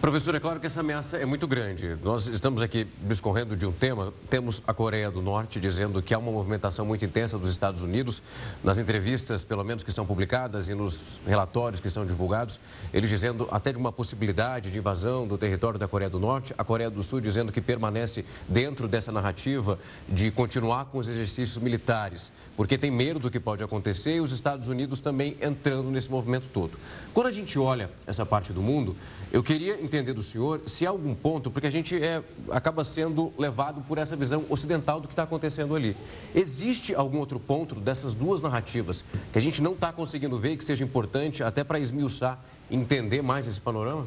[0.00, 1.94] Professor, é claro que essa ameaça é muito grande.
[2.02, 4.14] Nós estamos aqui discorrendo de um tema.
[4.30, 8.22] Temos a Coreia do Norte dizendo que há uma movimentação muito intensa dos Estados Unidos.
[8.64, 12.58] Nas entrevistas, pelo menos que são publicadas, e nos relatórios que são divulgados,
[12.94, 16.54] eles dizendo até de uma possibilidade de invasão do território da Coreia do Norte.
[16.56, 21.62] A Coreia do Sul dizendo que permanece dentro dessa narrativa de continuar com os exercícios
[21.62, 26.10] militares, porque tem medo do que pode acontecer e os Estados Unidos também entrando nesse
[26.10, 26.78] movimento todo.
[27.12, 28.96] Quando a gente olha essa parte do mundo,
[29.32, 33.32] eu queria entender do senhor se há algum ponto, porque a gente é, acaba sendo
[33.38, 35.96] levado por essa visão ocidental do que está acontecendo ali.
[36.34, 40.56] Existe algum outro ponto dessas duas narrativas que a gente não está conseguindo ver e
[40.56, 44.04] que seja importante até para esmiuçar, entender mais esse panorama?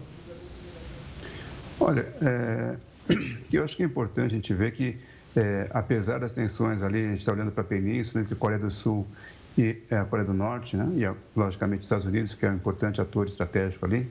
[1.80, 2.76] Olha, é,
[3.52, 4.98] eu acho que é importante a gente ver que,
[5.38, 8.72] é, apesar das tensões ali, a gente está olhando para a península entre Coreia do
[8.72, 9.08] Sul
[9.58, 10.88] e é, a Coreia do Norte, né?
[10.96, 14.10] e logicamente os Estados Unidos, que é um importante ator estratégico ali.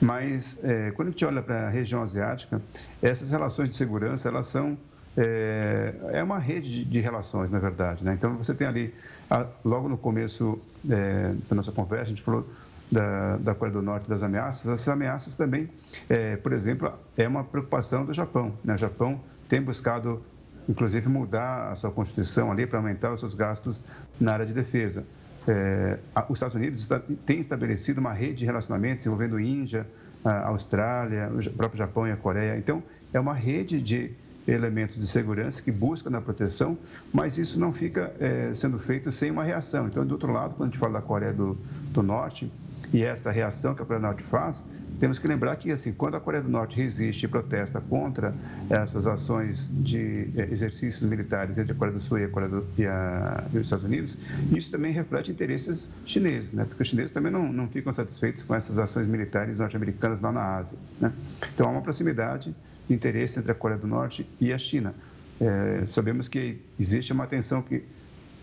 [0.00, 2.60] Mas é, quando a gente olha para a região asiática,
[3.00, 4.76] essas relações de segurança elas são
[5.16, 8.04] é, é uma rede de, de, relações, na verdade.
[8.04, 8.14] Né?
[8.14, 8.94] Então você tem ali,
[9.28, 12.46] a, logo no começo é, da nossa conversa, a gente falou
[12.90, 14.66] da, da Coreia do Norte das ameaças.
[14.66, 15.68] Essas ameaças também,
[16.08, 18.52] é, por exemplo, é uma preocupação do Japão.
[18.64, 18.74] Né?
[18.74, 20.22] O Japão tem buscado
[20.70, 23.82] inclusive mudar a sua constituição ali para aumentar os seus gastos
[24.20, 25.04] na área de defesa.
[25.48, 29.84] É, os Estados Unidos está, têm estabelecido uma rede de relacionamentos envolvendo Índia,
[30.24, 32.56] a Austrália, o próprio Japão e a Coreia.
[32.56, 34.12] Então, é uma rede de
[34.46, 36.78] elementos de segurança que buscam a proteção,
[37.12, 39.88] mas isso não fica é, sendo feito sem uma reação.
[39.88, 41.58] Então, do outro lado, quando a gente fala da Coreia do,
[41.90, 42.50] do Norte,
[42.92, 44.62] e essa reação que a Coreia do Norte faz,
[45.00, 48.34] temos que lembrar que, assim, quando a Coreia do Norte resiste e protesta contra
[48.68, 52.66] essas ações de eh, exercícios militares entre a Coreia do Sul e, a Coreia do,
[52.76, 54.14] e, a, e os Estados Unidos,
[54.54, 56.66] isso também reflete interesses chineses, né?
[56.66, 60.58] porque os chineses também não, não ficam satisfeitos com essas ações militares norte-americanas lá na
[60.58, 60.78] Ásia.
[61.00, 61.10] Né?
[61.54, 62.54] Então, há uma proximidade
[62.86, 64.94] de interesse entre a Coreia do Norte e a China.
[65.40, 67.82] É, sabemos que existe uma tensão que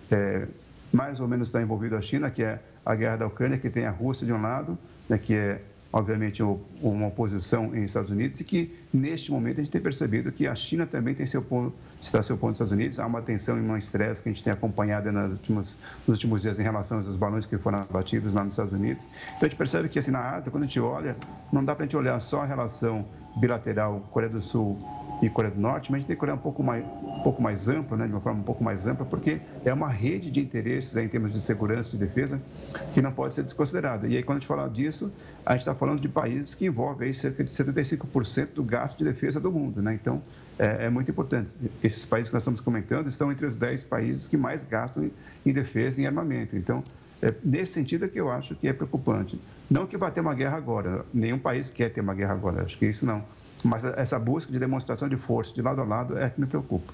[0.10, 0.48] é,
[0.92, 3.86] mais ou menos está envolvida a China, que é a guerra da Ucrânia, que tem
[3.86, 4.76] a Rússia de um lado,
[5.08, 5.62] né, que é
[5.92, 6.44] obviamente,
[6.82, 10.56] uma oposição em Estados Unidos e que, neste momento, a gente tem percebido que a
[10.56, 13.00] China também tem seu ponto, está seu ponto nos Estados Unidos.
[13.00, 16.42] Há uma tensão e um estresse que a gente tem acompanhado nos últimos, nos últimos
[16.42, 19.04] dias em relação aos balões que foram abatidos lá nos Estados Unidos.
[19.36, 21.16] Então, a gente percebe que, assim, na Ásia, quando a gente olha,
[21.52, 23.06] não dá para a gente olhar só a relação
[23.40, 24.78] bilateral Coreia do Sul
[25.22, 27.68] e Coreia do Norte, mas a gente tem olhar um pouco mais, um pouco mais
[27.68, 30.96] ampla, né, de uma forma um pouco mais ampla, porque é uma rede de interesses
[30.96, 32.40] aí, em termos de segurança e de defesa
[32.94, 34.08] que não pode ser desconsiderada.
[34.08, 35.12] E aí, quando a gente fala disso,
[35.46, 39.04] a gente está falando de países que envolvem aí, cerca de 75% do gasto de
[39.04, 39.82] defesa do mundo.
[39.82, 39.94] Né?
[39.94, 40.22] Então,
[40.60, 41.54] é, é, muito importante.
[41.84, 45.12] Esses países que nós estamos comentando estão entre os 10 países que mais gastam em,
[45.46, 46.56] em defesa e em armamento.
[46.56, 46.84] Então,
[47.22, 49.40] é, nesse sentido é que eu acho que é preocupante.
[49.70, 52.78] Não que vai ter uma guerra agora, nenhum país quer ter uma guerra agora, acho
[52.78, 53.24] que isso não.
[53.64, 56.94] Mas essa busca de demonstração de força de lado a lado é que me preocupa.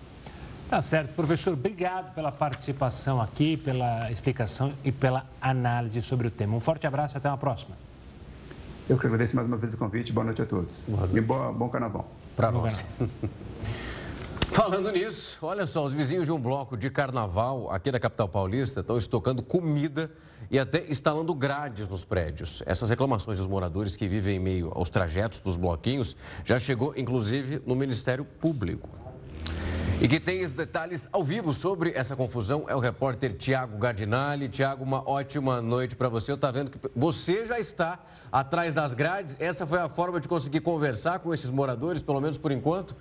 [0.69, 1.13] Tá certo.
[1.13, 6.56] Professor, obrigado pela participação aqui, pela explicação e pela análise sobre o tema.
[6.56, 7.76] Um forte abraço e até uma próxima.
[8.89, 10.12] Eu que agradeço mais uma vez o convite.
[10.12, 10.73] Boa noite a todos.
[10.88, 11.15] Noite.
[11.15, 12.10] E boa, bom carnaval.
[12.36, 12.84] Para nós.
[14.54, 18.82] Falando nisso, olha só, os vizinhos de um bloco de carnaval aqui da capital paulista
[18.82, 20.12] estão estocando comida
[20.52, 22.62] e até instalando grades nos prédios.
[22.68, 27.63] Essas reclamações dos moradores que vivem em meio aos trajetos dos bloquinhos já chegou, inclusive,
[27.66, 28.92] no Ministério Público.
[30.00, 34.50] E que tem os detalhes ao vivo sobre essa confusão é o repórter Tiago Gardinali.
[34.50, 36.32] Tiago, uma ótima noite para você.
[36.32, 37.98] Eu estou vendo que você já está
[38.32, 39.36] atrás das grades.
[39.39, 42.96] Essa foi a forma de conseguir conversar com esses moradores, pelo menos por enquanto?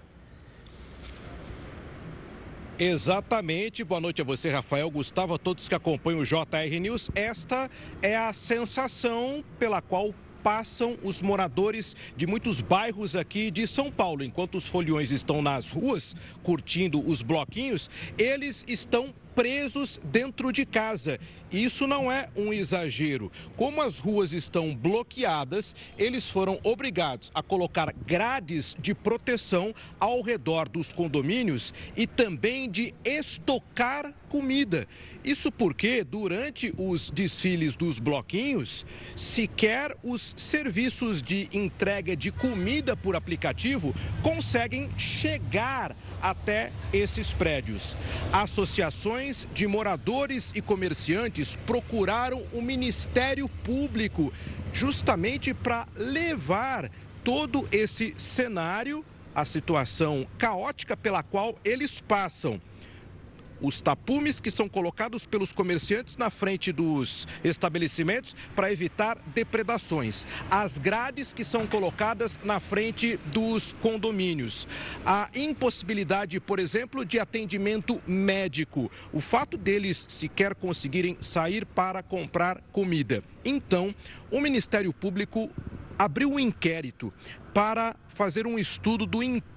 [2.85, 3.85] Exatamente.
[3.85, 7.13] Boa noite a você, Rafael, Gustavo, a todos que acompanham o JR News.
[7.15, 7.71] Esta
[8.03, 14.25] é a sensação pela qual passam os moradores de muitos bairros aqui de São Paulo.
[14.25, 21.19] Enquanto os foliões estão nas ruas curtindo os bloquinhos, eles estão presos dentro de casa.
[21.51, 23.31] Isso não é um exagero.
[23.57, 30.69] Como as ruas estão bloqueadas, eles foram obrigados a colocar grades de proteção ao redor
[30.69, 34.89] dos condomínios e também de estocar comida.
[35.23, 43.15] Isso porque, durante os desfiles dos bloquinhos, sequer os serviços de entrega de comida por
[43.15, 47.95] aplicativo conseguem chegar até esses prédios.
[48.33, 54.33] Associações de moradores e comerciantes procuraram o Ministério Público
[54.73, 56.91] justamente para levar
[57.23, 62.59] todo esse cenário, a situação caótica pela qual eles passam.
[63.63, 70.77] Os tapumes que são colocados pelos comerciantes na frente dos estabelecimentos para evitar depredações, as
[70.77, 74.67] grades que são colocadas na frente dos condomínios,
[75.07, 82.61] a impossibilidade, por exemplo, de atendimento médico, o fato deles sequer conseguirem sair para comprar
[82.73, 83.23] comida.
[83.45, 83.95] Então,
[84.31, 85.51] o Ministério Público
[85.99, 87.13] abriu um inquérito
[87.55, 89.52] para fazer um estudo do impacto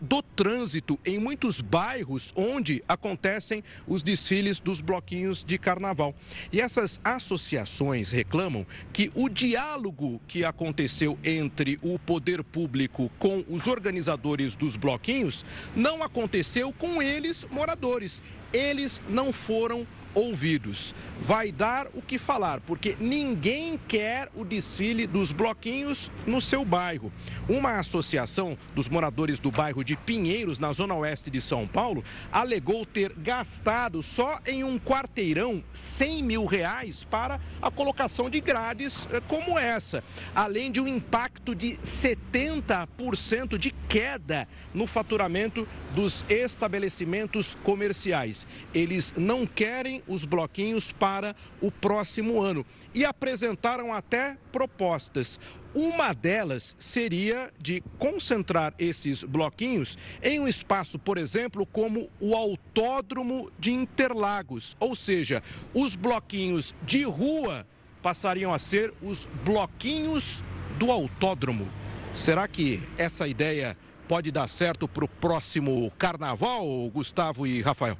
[0.00, 6.14] do trânsito em muitos bairros onde acontecem os desfiles dos bloquinhos de carnaval.
[6.52, 13.66] E essas associações reclamam que o diálogo que aconteceu entre o poder público com os
[13.66, 18.22] organizadores dos bloquinhos não aconteceu com eles, moradores.
[18.52, 19.86] Eles não foram
[20.16, 20.94] ouvidos.
[21.20, 27.12] Vai dar o que falar, porque ninguém quer o desfile dos bloquinhos no seu bairro.
[27.48, 32.02] Uma associação dos moradores do bairro de Pinheiros, na zona oeste de São Paulo,
[32.32, 39.06] alegou ter gastado só em um quarteirão 100 mil reais para a colocação de grades
[39.12, 40.02] eh, como essa,
[40.34, 48.46] além de um impacto de 70% de queda no faturamento dos estabelecimentos comerciais.
[48.72, 52.64] Eles não querem os bloquinhos para o próximo ano
[52.94, 55.38] e apresentaram até propostas.
[55.74, 63.50] Uma delas seria de concentrar esses bloquinhos em um espaço, por exemplo, como o Autódromo
[63.58, 65.42] de Interlagos, ou seja,
[65.74, 67.66] os bloquinhos de rua
[68.02, 70.42] passariam a ser os bloquinhos
[70.78, 71.68] do autódromo.
[72.14, 73.76] Será que essa ideia
[74.08, 77.98] pode dar certo para o próximo carnaval, Gustavo e Rafael?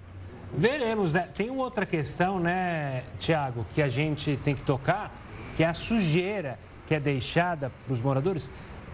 [0.52, 1.28] Veremos, né?
[1.34, 5.12] Tem outra questão, né, Tiago, que a gente tem que tocar,
[5.56, 8.50] que é a sujeira que é deixada para os moradores,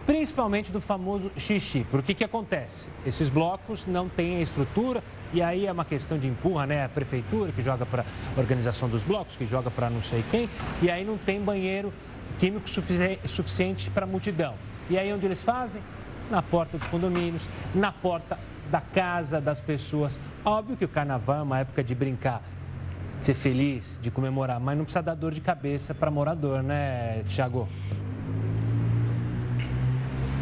[0.07, 1.87] principalmente do famoso xixi.
[1.91, 2.89] Porque que acontece?
[3.07, 6.85] Esses blocos não têm a estrutura e aí é uma questão de empurra, né?
[6.85, 8.05] A prefeitura que joga para
[8.37, 10.49] a organização dos blocos, que joga para não sei quem,
[10.81, 11.93] e aí não tem banheiro
[12.39, 14.55] químico suficiente para a multidão.
[14.91, 15.83] E aí onde eles fazem?
[16.31, 18.39] Na porta dos condomínios, na porta
[18.73, 20.19] da casa das pessoas.
[20.43, 22.43] Óbvio que o carnaval é uma época de brincar,
[23.21, 27.69] ser feliz, de comemorar, mas não precisa dar dor de cabeça para morador, né, Tiago?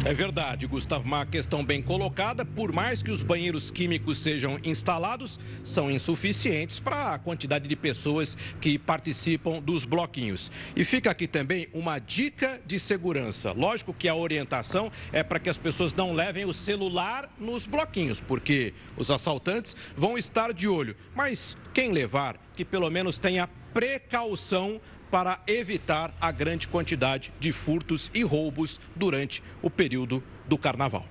[0.03, 2.43] É verdade, Gustavo, uma questão bem colocada.
[2.43, 8.35] Por mais que os banheiros químicos sejam instalados, são insuficientes para a quantidade de pessoas
[8.59, 10.49] que participam dos bloquinhos.
[10.75, 13.51] E fica aqui também uma dica de segurança.
[13.51, 18.19] Lógico que a orientação é para que as pessoas não levem o celular nos bloquinhos,
[18.19, 20.95] porque os assaltantes vão estar de olho.
[21.15, 28.09] Mas quem levar, que pelo menos tenha precaução para evitar a grande quantidade de furtos
[28.13, 31.05] e roubos durante o período do carnaval.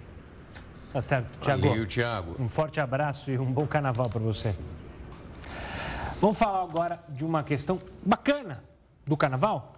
[0.90, 1.68] Tá certo, Tiago.
[1.68, 2.36] Valeu, Tiago.
[2.38, 4.56] Um forte abraço e um bom carnaval para você.
[6.20, 8.64] Vamos falar agora de uma questão bacana
[9.06, 9.74] do carnaval,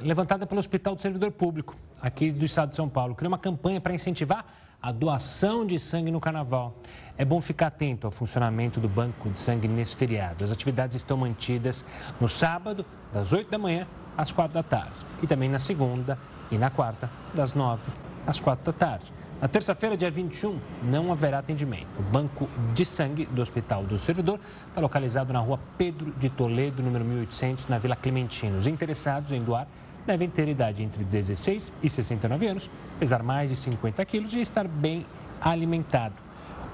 [0.00, 3.14] levantada pelo Hospital do Servidor Público, aqui do estado de São Paulo.
[3.14, 4.44] Criou uma campanha para incentivar
[4.84, 6.74] a doação de sangue no carnaval.
[7.16, 10.44] É bom ficar atento ao funcionamento do banco de sangue nesse feriado.
[10.44, 11.82] As atividades estão mantidas
[12.20, 14.92] no sábado, das 8 da manhã às 4 da tarde.
[15.22, 16.18] E também na segunda
[16.50, 17.80] e na quarta, das 9
[18.26, 19.10] às 4 da tarde.
[19.40, 21.88] Na terça-feira, dia 21, não haverá atendimento.
[21.98, 26.82] O banco de sangue do Hospital do Servidor está localizado na rua Pedro de Toledo,
[26.82, 28.58] número 1800, na Vila Clementina.
[28.58, 29.66] Os interessados em doar
[30.06, 34.66] devem ter idade entre 16 e 69 anos, pesar mais de 50 quilos e estar
[34.66, 35.06] bem
[35.40, 36.14] alimentado.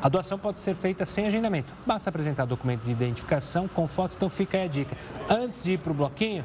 [0.03, 1.73] A doação pode ser feita sem agendamento.
[1.87, 4.15] Basta apresentar documento de identificação com foto.
[4.17, 4.97] Então fica aí a dica.
[5.29, 6.45] Antes de ir para o bloquinho,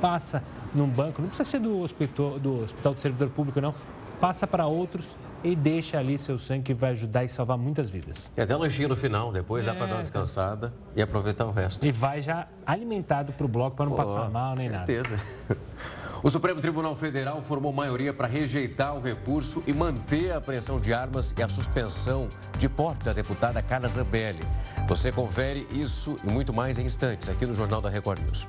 [0.00, 0.42] passa
[0.74, 1.22] num banco.
[1.22, 3.72] Não precisa ser do hospital, do hospital do servidor público, não.
[4.20, 8.30] Passa para outros e deixa ali seu sangue que vai ajudar e salvar muitas vidas.
[8.36, 11.52] E até lanchinho no final, depois é, dá para dar uma descansada e aproveitar o
[11.52, 11.86] resto.
[11.86, 15.10] E vai já alimentado para o bloco para não Pô, passar mal nem certeza.
[15.10, 15.22] nada.
[15.22, 15.60] Certeza.
[16.20, 20.92] O Supremo Tribunal Federal formou maioria para rejeitar o recurso e manter a apreensão de
[20.92, 22.28] armas e a suspensão
[22.58, 24.42] de porte da deputada Carla Zambelli.
[24.88, 28.48] Você confere isso e muito mais em instantes aqui no Jornal da Record News.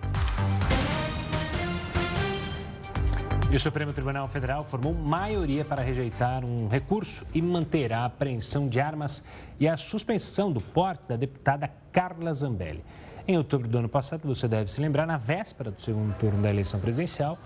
[3.51, 8.67] E o Supremo Tribunal Federal formou maioria para rejeitar um recurso e manter a apreensão
[8.67, 9.23] de armas
[9.59, 12.83] e a suspensão do porte da deputada Carla Zambelli.
[13.29, 16.49] Em outubro do ano passado, você deve se lembrar, na véspera do segundo turno da
[16.49, 17.37] eleição presidencial,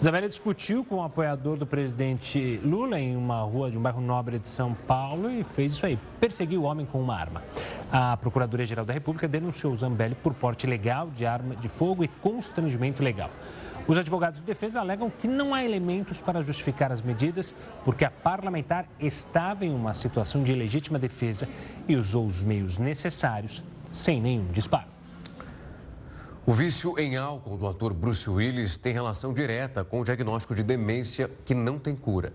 [0.00, 4.00] Isabela discutiu com o um apoiador do presidente Lula em uma rua de um bairro
[4.00, 7.42] nobre de São Paulo e fez isso aí, perseguiu o homem com uma arma.
[7.90, 13.02] A Procuradoria-Geral da República denunciou Zambelli por porte legal de arma de fogo e constrangimento
[13.02, 13.30] legal.
[13.88, 17.52] Os advogados de defesa alegam que não há elementos para justificar as medidas,
[17.84, 21.48] porque a parlamentar estava em uma situação de legítima defesa
[21.88, 24.97] e usou os meios necessários sem nenhum disparo.
[26.48, 30.62] O vício em álcool do ator Bruce Willis tem relação direta com o diagnóstico de
[30.62, 32.32] demência que não tem cura.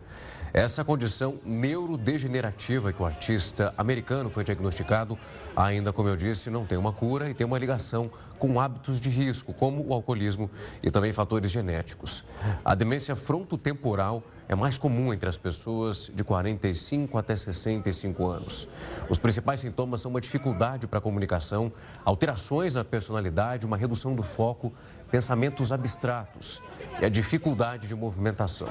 [0.53, 5.17] Essa condição neurodegenerativa que o artista americano foi diagnosticado,
[5.55, 8.07] ainda como eu disse, não tem uma cura e tem uma ligação
[8.37, 10.47] com hábitos de risco, como o alcoolismo
[10.83, 12.23] e também fatores genéticos.
[12.63, 18.67] A demência frontotemporal é mais comum entre as pessoas de 45 até 65 anos.
[19.09, 21.71] Os principais sintomas são uma dificuldade para a comunicação,
[22.03, 24.73] alterações na personalidade, uma redução do foco,
[25.09, 26.61] pensamentos abstratos
[27.01, 28.69] e a dificuldade de movimentação.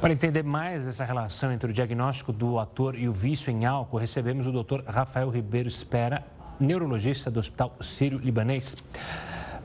[0.00, 3.98] Para entender mais essa relação entre o diagnóstico do ator e o vício em álcool,
[3.98, 4.82] recebemos o Dr.
[4.84, 6.26] Rafael Ribeiro Espera,
[6.58, 8.76] neurologista do Hospital Sírio-Libanês.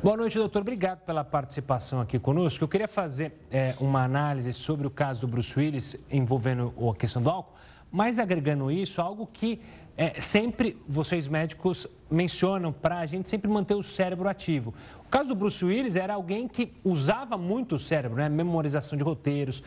[0.03, 0.61] Boa noite, doutor.
[0.61, 2.63] Obrigado pela participação aqui conosco.
[2.63, 7.19] Eu queria fazer é, uma análise sobre o caso do Bruce Willis envolvendo a questão
[7.19, 7.55] do álcool,
[7.91, 9.59] mas agregando isso, algo que
[9.97, 14.71] é, sempre vocês médicos mencionam para a gente sempre manter o cérebro ativo.
[15.03, 18.29] O caso do Bruce Willis era alguém que usava muito o cérebro, né?
[18.29, 19.63] memorização de roteiros,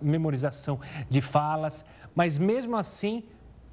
[0.00, 0.78] memorização
[1.10, 1.84] de falas,
[2.14, 3.24] mas mesmo assim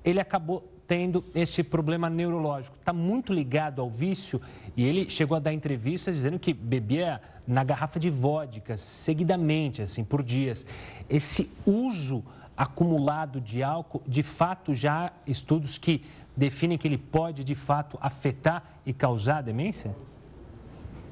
[0.03, 2.77] ele acabou tendo este problema neurológico.
[2.79, 4.41] Está muito ligado ao vício
[4.75, 10.03] e ele chegou a dar entrevistas dizendo que bebia na garrafa de vodka seguidamente, assim,
[10.03, 10.65] por dias.
[11.09, 12.23] Esse uso
[12.57, 16.03] acumulado de álcool, de fato, já há estudos que
[16.35, 19.95] definem que ele pode, de fato, afetar e causar demência?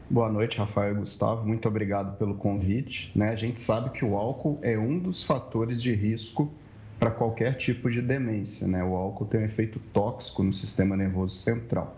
[0.09, 1.45] Boa noite, Rafael e Gustavo.
[1.45, 3.11] Muito obrigado pelo convite.
[3.15, 3.29] Né?
[3.29, 6.51] A gente sabe que o álcool é um dos fatores de risco
[7.03, 8.65] para qualquer tipo de demência.
[8.65, 8.81] Né?
[8.81, 11.97] O álcool tem um efeito tóxico no sistema nervoso central.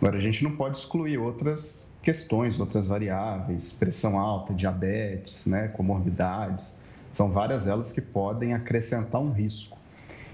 [0.00, 5.68] Agora, a gente não pode excluir outras questões, outras variáveis, pressão alta, diabetes, né?
[5.68, 6.74] comorbidades.
[7.12, 9.76] São várias elas que podem acrescentar um risco.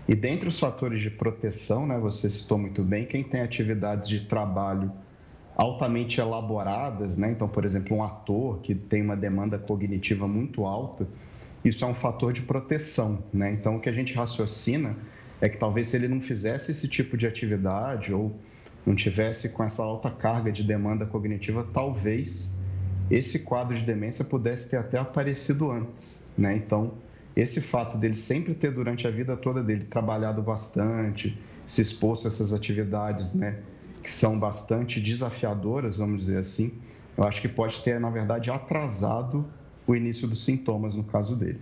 [0.07, 4.20] E dentre os fatores de proteção, né, você citou muito bem, quem tem atividades de
[4.20, 4.92] trabalho
[5.57, 7.32] altamente elaboradas, né?
[7.32, 11.07] Então, por exemplo, um ator que tem uma demanda cognitiva muito alta,
[11.64, 13.52] isso é um fator de proteção, né?
[13.52, 14.96] Então, o que a gente raciocina
[15.40, 18.34] é que talvez se ele não fizesse esse tipo de atividade ou
[18.86, 22.50] não tivesse com essa alta carga de demanda cognitiva, talvez
[23.11, 26.56] esse quadro de demência pudesse ter até aparecido antes, né?
[26.56, 26.94] Então,
[27.34, 32.28] esse fato dele sempre ter durante a vida toda dele trabalhado bastante, se exposto a
[32.28, 33.61] essas atividades, né,
[34.02, 36.72] que são bastante desafiadoras, vamos dizer assim,
[37.16, 39.46] eu acho que pode ter, na verdade, atrasado
[39.89, 41.59] o início dos sintomas no caso dele.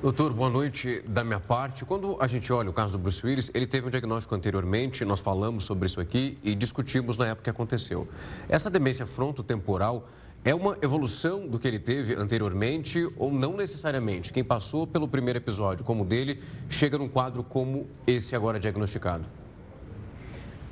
[0.00, 1.84] Doutor, boa noite da minha parte.
[1.84, 5.20] Quando a gente olha o caso do Bruce Willis, ele teve um diagnóstico anteriormente, nós
[5.20, 8.08] falamos sobre isso aqui e discutimos na época que aconteceu.
[8.48, 10.08] Essa demência frontotemporal
[10.44, 14.32] é uma evolução do que ele teve anteriormente ou não necessariamente?
[14.32, 19.24] Quem passou pelo primeiro episódio como o dele chega num quadro como esse agora diagnosticado?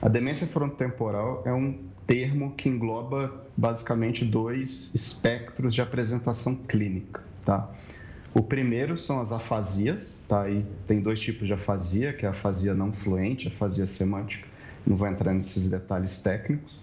[0.03, 7.70] A demência frontotemporal é um termo que engloba basicamente dois espectros de apresentação clínica, tá?
[8.34, 10.42] O primeiro são as afasias, tá?
[10.42, 14.44] Aí tem dois tipos de afasia, que é a afasia não fluente, a afasia semântica.
[14.84, 16.74] Não vou entrar nesses detalhes técnicos.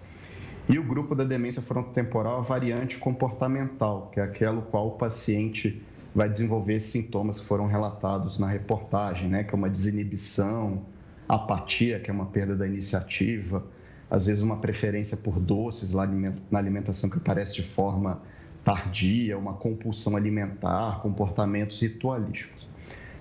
[0.70, 5.82] E o grupo da demência frontotemporal, a variante comportamental, que é aquela qual o paciente
[6.16, 9.44] vai desenvolver sintomas que foram relatados na reportagem, né?
[9.44, 10.84] Que é uma desinibição,
[11.28, 13.62] apatia, que é uma perda da iniciativa,
[14.10, 18.22] às vezes uma preferência por doces na alimentação que aparece de forma
[18.64, 22.64] tardia, uma compulsão alimentar, comportamentos ritualísticos.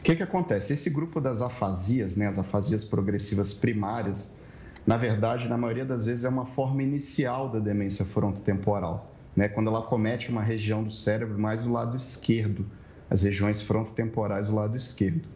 [0.01, 0.73] O que, que acontece?
[0.73, 4.31] Esse grupo das afasias, né, as afasias progressivas primárias,
[4.87, 9.49] na verdade, na maioria das vezes, é uma forma inicial da demência frontotemporal, né?
[9.49, 12.65] quando ela comete uma região do cérebro mais do lado esquerdo,
[13.11, 15.29] as regiões frontotemporais do lado esquerdo.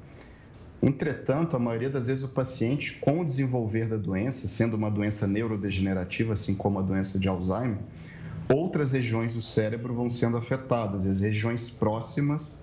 [0.83, 5.27] Entretanto, a maioria das vezes o paciente, com o desenvolver da doença, sendo uma doença
[5.27, 7.79] neurodegenerativa, assim como a doença de Alzheimer,
[8.53, 11.05] outras regiões do cérebro vão sendo afetadas.
[11.05, 12.59] As regiões próximas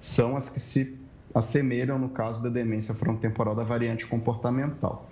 [0.00, 0.96] são as que se
[1.34, 5.10] assemelham no caso da demência frontotemporal da variante comportamental.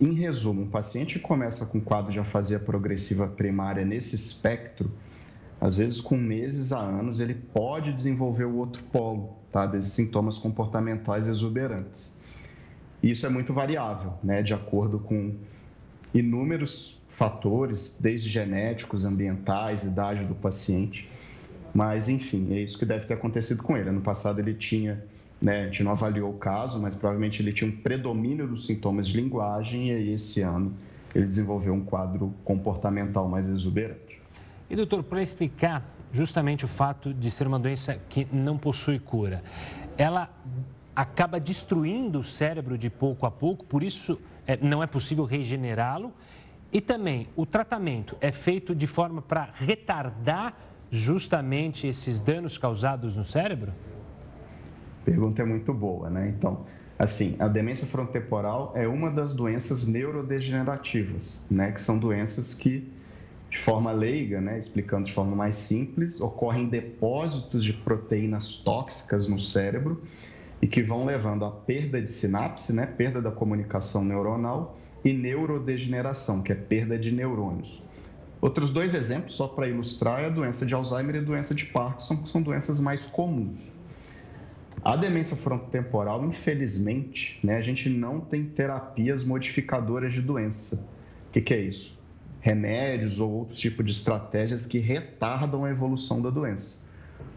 [0.00, 4.90] Em resumo, um paciente que começa com quadro de afasia progressiva primária nesse espectro,
[5.62, 9.64] às vezes com meses a anos, ele pode desenvolver o outro polo, tá?
[9.64, 12.12] desses sintomas comportamentais exuberantes.
[13.00, 14.42] Isso é muito variável, né?
[14.42, 15.36] de acordo com
[16.12, 21.08] inúmeros fatores, desde genéticos, ambientais, idade do paciente.
[21.72, 23.88] Mas, enfim, é isso que deve ter acontecido com ele.
[23.88, 25.00] Ano passado ele tinha
[25.40, 25.62] né?
[25.62, 29.16] A gente não avaliou o caso, mas provavelmente ele tinha um predomínio dos sintomas de
[29.16, 30.72] linguagem e aí esse ano
[31.14, 34.11] ele desenvolveu um quadro comportamental mais exuberante.
[34.72, 39.44] E doutor, para explicar justamente o fato de ser uma doença que não possui cura,
[39.98, 40.30] ela
[40.96, 46.10] acaba destruindo o cérebro de pouco a pouco, por isso é, não é possível regenerá-lo?
[46.72, 50.56] E também, o tratamento é feito de forma para retardar
[50.90, 53.74] justamente esses danos causados no cérebro?
[55.04, 56.32] Pergunta é muito boa, né?
[56.34, 56.64] Então,
[56.98, 61.72] assim, a demência frontotemporal é uma das doenças neurodegenerativas, né?
[61.72, 62.90] Que são doenças que,
[63.52, 64.58] de forma leiga, né?
[64.58, 70.02] Explicando de forma mais simples, ocorrem depósitos de proteínas tóxicas no cérebro
[70.62, 72.86] e que vão levando à perda de sinapse, né?
[72.86, 77.82] Perda da comunicação neuronal e neurodegeneração, que é perda de neurônios.
[78.40, 81.66] Outros dois exemplos, só para ilustrar, é a doença de Alzheimer e a doença de
[81.66, 83.70] Parkinson, que são doenças mais comuns.
[84.82, 90.88] A demência frontotemporal, infelizmente, né, a gente não tem terapias modificadoras de doença.
[91.28, 92.01] O que, que é isso?
[92.42, 96.82] Remédios ou outros tipos de estratégias que retardam a evolução da doença.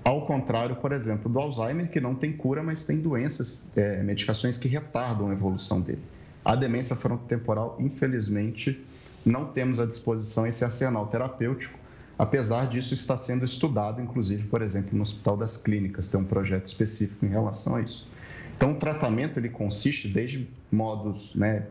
[0.03, 4.57] Ao contrário, por exemplo, do Alzheimer, que não tem cura, mas tem doenças, é, medicações
[4.57, 6.01] que retardam a evolução dele.
[6.43, 8.83] A demência frontotemporal, infelizmente,
[9.25, 11.77] não temos à disposição esse arsenal terapêutico,
[12.17, 16.67] apesar disso estar sendo estudado, inclusive, por exemplo, no Hospital das Clínicas, tem um projeto
[16.67, 18.07] específico em relação a isso.
[18.55, 21.65] Então, o tratamento ele consiste desde modos né,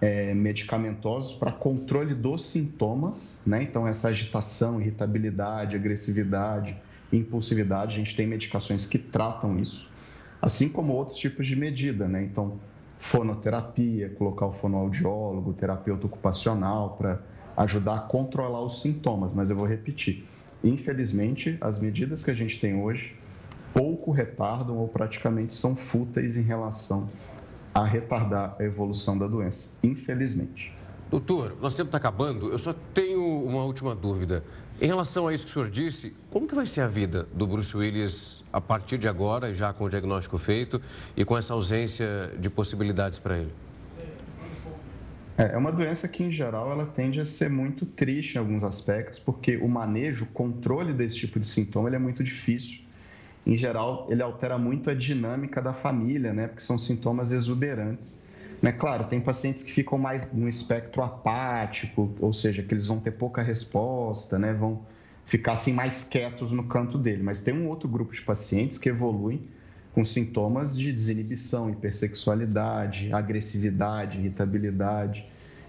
[0.00, 3.62] é, medicamentosos para controle dos sintomas, né?
[3.62, 6.76] então essa agitação, irritabilidade, agressividade,
[7.12, 9.88] impulsividade, a gente tem medicações que tratam isso,
[10.40, 12.22] assim como outros tipos de medida, né?
[12.24, 12.58] então
[12.98, 17.20] fonoterapia, colocar o fonoaudiólogo, terapeuta ocupacional para
[17.56, 19.32] ajudar a controlar os sintomas.
[19.32, 20.26] Mas eu vou repetir:
[20.62, 23.16] infelizmente, as medidas que a gente tem hoje
[23.72, 27.08] pouco retardam ou praticamente são fúteis em relação
[27.74, 30.72] a retardar a evolução da doença, infelizmente.
[31.10, 32.50] Doutor, nosso tempo está acabando.
[32.52, 34.44] Eu só tenho uma última dúvida.
[34.80, 37.46] Em relação a isso que o senhor disse, como que vai ser a vida do
[37.46, 40.80] Bruce Willis a partir de agora, já com o diagnóstico feito
[41.16, 43.52] e com essa ausência de possibilidades para ele?
[45.36, 48.62] É, é uma doença que, em geral, ela tende a ser muito triste em alguns
[48.62, 52.78] aspectos, porque o manejo, o controle desse tipo de sintoma, ele é muito difícil.
[53.50, 56.46] Em geral, ele altera muito a dinâmica da família, né?
[56.46, 58.22] Porque são sintomas exuberantes.
[58.62, 58.70] Né?
[58.70, 63.10] Claro, tem pacientes que ficam mais no espectro apático, ou seja, que eles vão ter
[63.10, 64.52] pouca resposta, né?
[64.52, 64.82] vão
[65.24, 67.24] ficar assim mais quietos no canto dele.
[67.24, 69.40] Mas tem um outro grupo de pacientes que evoluem
[69.92, 75.26] com sintomas de desinibição, hipersexualidade, agressividade, irritabilidade,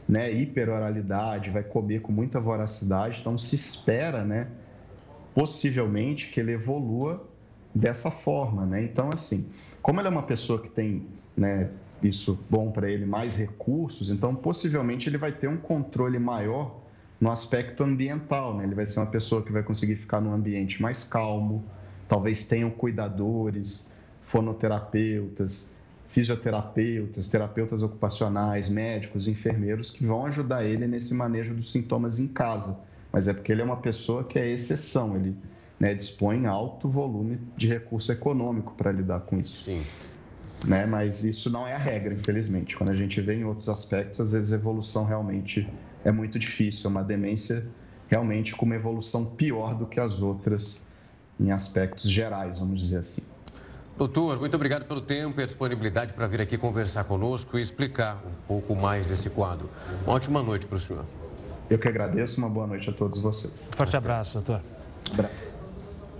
[0.08, 0.32] né?
[0.32, 3.22] hiperoralidade, vai comer com muita voracidade.
[3.22, 4.46] Então se espera, né?
[5.34, 7.31] possivelmente, que ele evolua
[7.74, 8.66] dessa forma.
[8.66, 8.84] Né?
[8.84, 9.46] Então, assim,
[9.82, 11.06] como ele é uma pessoa que tem
[11.36, 11.70] né,
[12.04, 16.80] isso bom para ele, mais recursos, então possivelmente ele vai ter um controle maior
[17.20, 18.64] no aspecto ambiental, né?
[18.64, 21.64] Ele vai ser uma pessoa que vai conseguir ficar num ambiente mais calmo,
[22.08, 23.88] talvez tenham cuidadores,
[24.24, 25.70] fonoterapeutas,
[26.08, 32.78] fisioterapeutas, terapeutas ocupacionais, médicos, enfermeiros que vão ajudar ele nesse manejo dos sintomas em casa.
[33.14, 35.36] Mas é porque ele é uma pessoa que é exceção, ele
[35.82, 39.56] né, dispõe alto volume de recurso econômico para lidar com isso.
[39.56, 39.84] Sim
[40.66, 40.86] né?
[40.86, 42.76] Mas isso não é a regra, infelizmente.
[42.76, 45.68] Quando a gente vê em outros aspectos, às vezes a evolução realmente
[46.04, 46.84] é muito difícil.
[46.86, 47.66] É uma demência
[48.10, 50.80] realmente com uma evolução pior do que as outras
[51.40, 53.24] em aspectos gerais, vamos dizer assim.
[53.98, 58.22] Doutor, muito obrigado pelo tempo e a disponibilidade para vir aqui conversar conosco e explicar
[58.26, 59.70] um pouco mais esse quadro.
[60.06, 61.06] Uma ótima noite para o senhor.
[61.70, 63.70] Eu que agradeço, uma boa noite a todos vocês.
[63.76, 64.62] Forte abraço, doutor.
[65.14, 65.51] Abraço.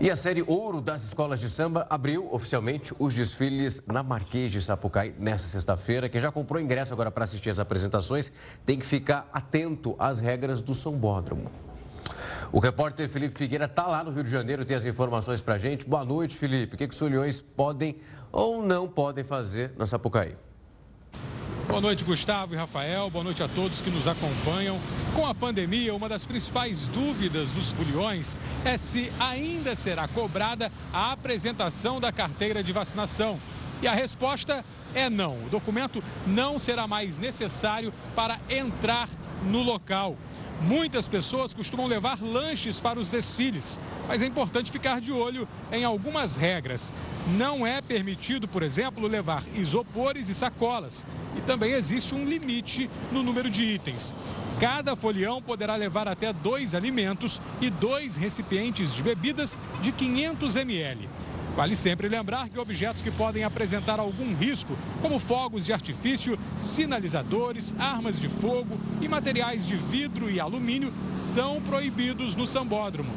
[0.04, 4.60] E a série Ouro das Escolas de Samba abriu oficialmente os desfiles na Marquês de
[4.60, 6.10] Sapucaí nesta sexta-feira.
[6.10, 8.32] Quem já comprou ingresso agora para assistir as apresentações
[8.66, 11.52] tem que ficar atento às regras do Sambódromo.
[12.52, 15.58] O repórter Felipe Figueira está lá no Rio de Janeiro, tem as informações para a
[15.60, 15.86] gente.
[15.86, 16.74] Boa noite, Felipe.
[16.74, 17.98] O que, que os foliões podem
[18.32, 20.36] ou não podem fazer na Sapucaí?
[21.72, 23.10] Boa noite, Gustavo e Rafael.
[23.10, 24.78] Boa noite a todos que nos acompanham.
[25.16, 31.14] Com a pandemia, uma das principais dúvidas dos foliões é se ainda será cobrada a
[31.14, 33.40] apresentação da carteira de vacinação.
[33.82, 35.46] E a resposta é não.
[35.46, 39.08] O documento não será mais necessário para entrar
[39.42, 40.18] no local.
[40.62, 45.84] Muitas pessoas costumam levar lanches para os desfiles, mas é importante ficar de olho em
[45.84, 46.94] algumas regras.
[47.36, 51.04] Não é permitido, por exemplo, levar isopores e sacolas.
[51.36, 54.14] E também existe um limite no número de itens.
[54.60, 61.10] Cada folião poderá levar até dois alimentos e dois recipientes de bebidas de 500 ml.
[61.56, 67.76] Vale sempre lembrar que objetos que podem apresentar algum risco, como fogos de artifício, sinalizadores,
[67.78, 73.12] armas de fogo e materiais de vidro e alumínio, são proibidos no sambódromo.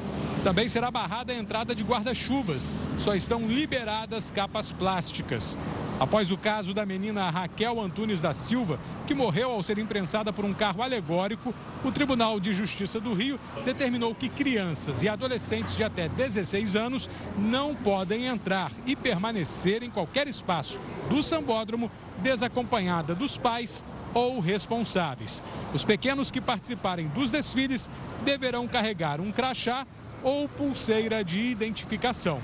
[0.45, 2.75] Também será barrada a entrada de guarda-chuvas.
[2.99, 5.57] Só estão liberadas capas plásticas.
[5.99, 10.45] Após o caso da menina Raquel Antunes da Silva, que morreu ao ser imprensada por
[10.45, 15.83] um carro alegórico, o Tribunal de Justiça do Rio determinou que crianças e adolescentes de
[15.83, 20.79] até 16 anos não podem entrar e permanecer em qualquer espaço
[21.09, 23.83] do sambódromo desacompanhada dos pais
[24.13, 25.43] ou responsáveis.
[25.73, 27.89] Os pequenos que participarem dos desfiles
[28.27, 29.87] deverão carregar um crachá
[30.25, 32.41] ou pulseira de identificação.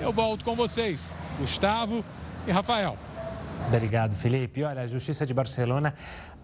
[0.00, 2.04] Eu volto com vocês, Gustavo
[2.46, 2.98] e Rafael.
[3.68, 4.64] Obrigado, Felipe.
[4.64, 5.94] Olha, a Justiça de Barcelona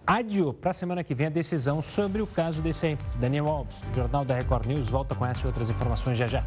[0.07, 2.97] adiou para a semana que vem a decisão sobre o caso desse.
[3.17, 6.43] Daniel Alves, Jornal da Record News, volta com essas e outras informações já já.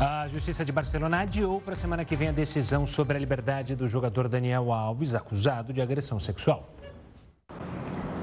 [0.00, 3.76] A Justiça de Barcelona adiou para a semana que vem a decisão sobre a liberdade
[3.76, 6.68] do jogador Daniel Alves, acusado de agressão sexual.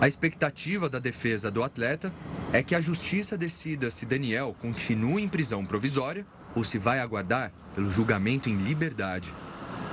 [0.01, 2.13] A expectativa da defesa do atleta
[2.51, 6.25] é que a justiça decida se Daniel continua em prisão provisória
[6.55, 9.33] ou se vai aguardar pelo julgamento em liberdade.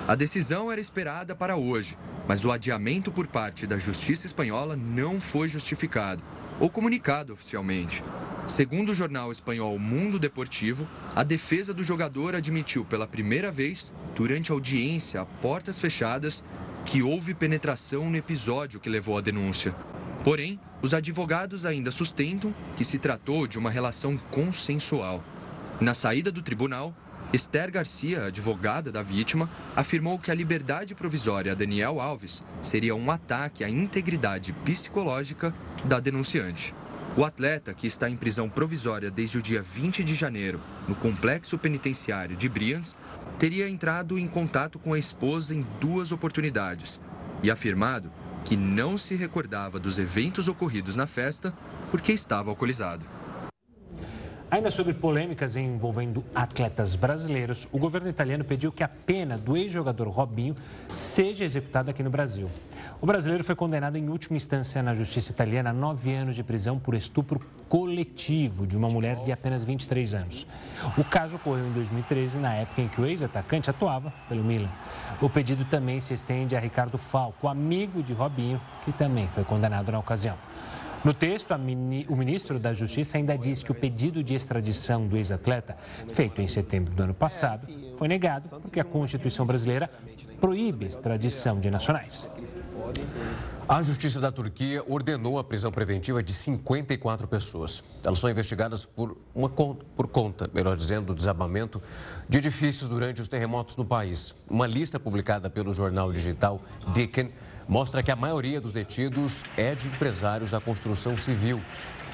[0.09, 1.97] A decisão era esperada para hoje,
[2.27, 6.23] mas o adiamento por parte da Justiça Espanhola não foi justificado
[6.59, 8.03] ou comunicado oficialmente.
[8.47, 14.51] Segundo o jornal espanhol Mundo Deportivo, a defesa do jogador admitiu pela primeira vez, durante
[14.51, 16.45] audiência a portas fechadas,
[16.91, 19.73] que houve penetração no episódio que levou à denúncia.
[20.25, 25.23] Porém, os advogados ainda sustentam que se tratou de uma relação consensual.
[25.81, 26.93] Na saída do tribunal,
[27.33, 33.09] Esther Garcia, advogada da vítima, afirmou que a liberdade provisória a Daniel Alves seria um
[33.09, 36.75] ataque à integridade psicológica da denunciante.
[37.17, 41.59] O atleta, que está em prisão provisória desde o dia 20 de janeiro no complexo
[41.59, 42.97] penitenciário de Brians,
[43.37, 47.01] teria entrado em contato com a esposa em duas oportunidades
[47.43, 48.13] e afirmado
[48.45, 51.53] que não se recordava dos eventos ocorridos na festa
[51.91, 53.05] porque estava alcoolizado.
[54.51, 60.09] Ainda sobre polêmicas envolvendo atletas brasileiros, o governo italiano pediu que a pena do ex-jogador
[60.09, 60.57] Robinho
[60.97, 62.51] seja executada aqui no Brasil.
[63.01, 66.81] O brasileiro foi condenado em última instância na justiça italiana a nove anos de prisão
[66.81, 70.45] por estupro coletivo de uma mulher de apenas 23 anos.
[70.99, 74.71] O caso ocorreu em 2013, na época em que o ex-atacante atuava pelo Milan.
[75.23, 79.93] O pedido também se estende a Ricardo Falco, amigo de Robinho, que também foi condenado
[79.93, 80.37] na ocasião.
[81.03, 85.17] No texto, mini, o ministro da Justiça ainda diz que o pedido de extradição do
[85.17, 85.77] ex-atleta,
[86.13, 89.91] feito em setembro do ano passado, foi negado porque a Constituição brasileira
[90.41, 92.29] proíbe extradição de nacionais.
[93.69, 97.85] A Justiça da Turquia ordenou a prisão preventiva de 54 pessoas.
[98.03, 101.81] Elas são investigadas por, uma, por conta, melhor dizendo, do desabamento
[102.29, 104.35] de edifícios durante os terremotos no país.
[104.51, 106.61] Uma lista publicada pelo jornal digital
[106.93, 107.31] Dicken
[107.69, 111.61] mostra que a maioria dos detidos é de empresários da construção civil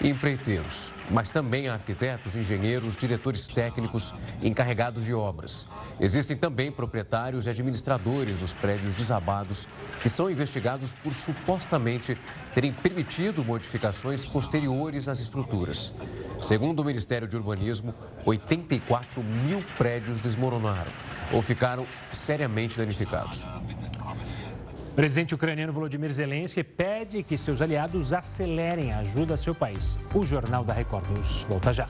[0.00, 5.66] e empreiteiros, mas também arquitetos, engenheiros, diretores técnicos encarregados de obras.
[5.98, 9.66] Existem também proprietários e administradores dos prédios desabados
[10.02, 10.65] que são investigados
[11.02, 12.18] por supostamente
[12.54, 15.92] terem permitido modificações posteriores às estruturas.
[16.42, 17.94] Segundo o Ministério de Urbanismo,
[18.24, 20.90] 84 mil prédios desmoronaram
[21.32, 23.46] ou ficaram seriamente danificados.
[24.90, 29.98] O presidente ucraniano Volodymyr Zelensky pede que seus aliados acelerem a ajuda a seu país.
[30.14, 31.86] O Jornal da Record News volta já.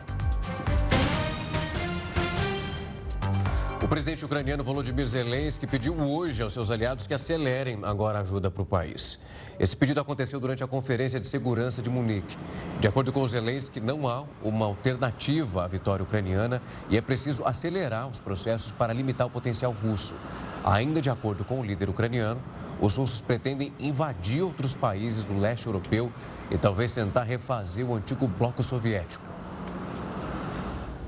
[3.87, 8.51] O presidente ucraniano Volodymyr Zelensky pediu hoje aos seus aliados que acelerem agora a ajuda
[8.51, 9.17] para o país.
[9.61, 12.37] Esse pedido aconteceu durante a Conferência de Segurança de Munique.
[12.81, 16.61] De acordo com Zelensky, não há uma alternativa à vitória ucraniana
[16.91, 20.17] e é preciso acelerar os processos para limitar o potencial russo.
[20.65, 22.43] Ainda de acordo com o líder ucraniano,
[22.81, 26.13] os russos pretendem invadir outros países do leste europeu
[26.51, 29.26] e talvez tentar refazer o antigo bloco soviético.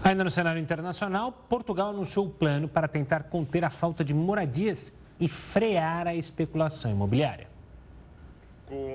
[0.02, 4.94] Ainda no cenário internacional, Portugal anunciou o plano para tentar conter a falta de moradias
[5.18, 7.48] e frear a especulação imobiliária.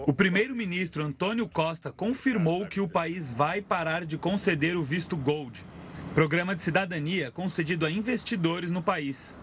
[0.06, 5.66] O primeiro-ministro Antônio Costa confirmou que o país vai parar de conceder o visto Gold,
[6.14, 9.38] programa de cidadania concedido a investidores no país.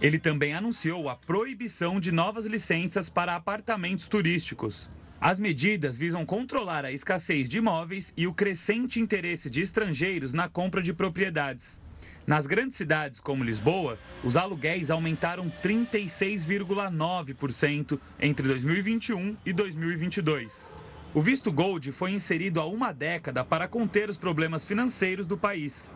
[0.00, 4.90] Ele também anunciou a proibição de novas licenças para apartamentos turísticos.
[5.20, 10.48] As medidas visam controlar a escassez de imóveis e o crescente interesse de estrangeiros na
[10.48, 11.78] compra de propriedades.
[12.26, 20.72] Nas grandes cidades como Lisboa, os aluguéis aumentaram 36,9% entre 2021 e 2022.
[21.12, 25.92] O visto Gold foi inserido há uma década para conter os problemas financeiros do país.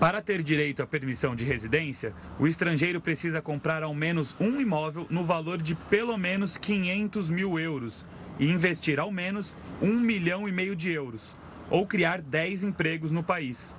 [0.00, 5.06] Para ter direito à permissão de residência, o estrangeiro precisa comprar ao menos um imóvel
[5.10, 8.06] no valor de pelo menos 500 mil euros
[8.40, 11.36] e investir ao menos um milhão e meio de euros,
[11.70, 13.76] ou criar 10 empregos no país.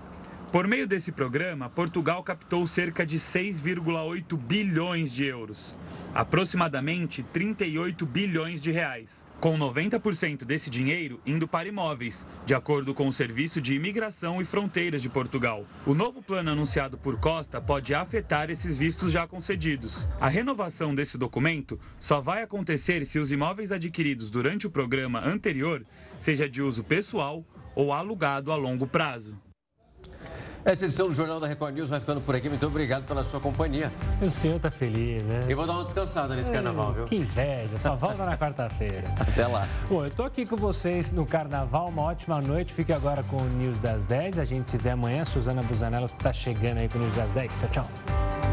[0.51, 5.73] Por meio desse programa, Portugal captou cerca de 6,8 bilhões de euros,
[6.13, 13.07] aproximadamente 38 bilhões de reais, com 90% desse dinheiro indo para imóveis, de acordo com
[13.07, 15.65] o Serviço de Imigração e Fronteiras de Portugal.
[15.85, 20.05] O novo plano anunciado por Costa pode afetar esses vistos já concedidos.
[20.19, 25.85] A renovação desse documento só vai acontecer se os imóveis adquiridos durante o programa anterior
[26.19, 29.39] seja de uso pessoal ou alugado a longo prazo.
[30.63, 32.47] Essa edição do Jornal da Record News vai ficando por aqui.
[32.47, 33.91] Muito obrigado pela sua companhia.
[34.21, 35.41] O senhor tá feliz, né?
[35.49, 37.05] E vou dar uma descansada nesse carnaval, viu?
[37.05, 39.09] Que inveja, só volta na quarta-feira.
[39.19, 39.67] Até lá.
[39.89, 41.89] Bom, eu tô aqui com vocês no carnaval.
[41.89, 42.73] Uma ótima noite.
[42.73, 44.37] Fique agora com o News das 10.
[44.37, 45.25] A gente se vê amanhã.
[45.25, 47.57] Suzana Busanello tá chegando aí com o News das 10.
[47.57, 48.50] Tchau, tchau.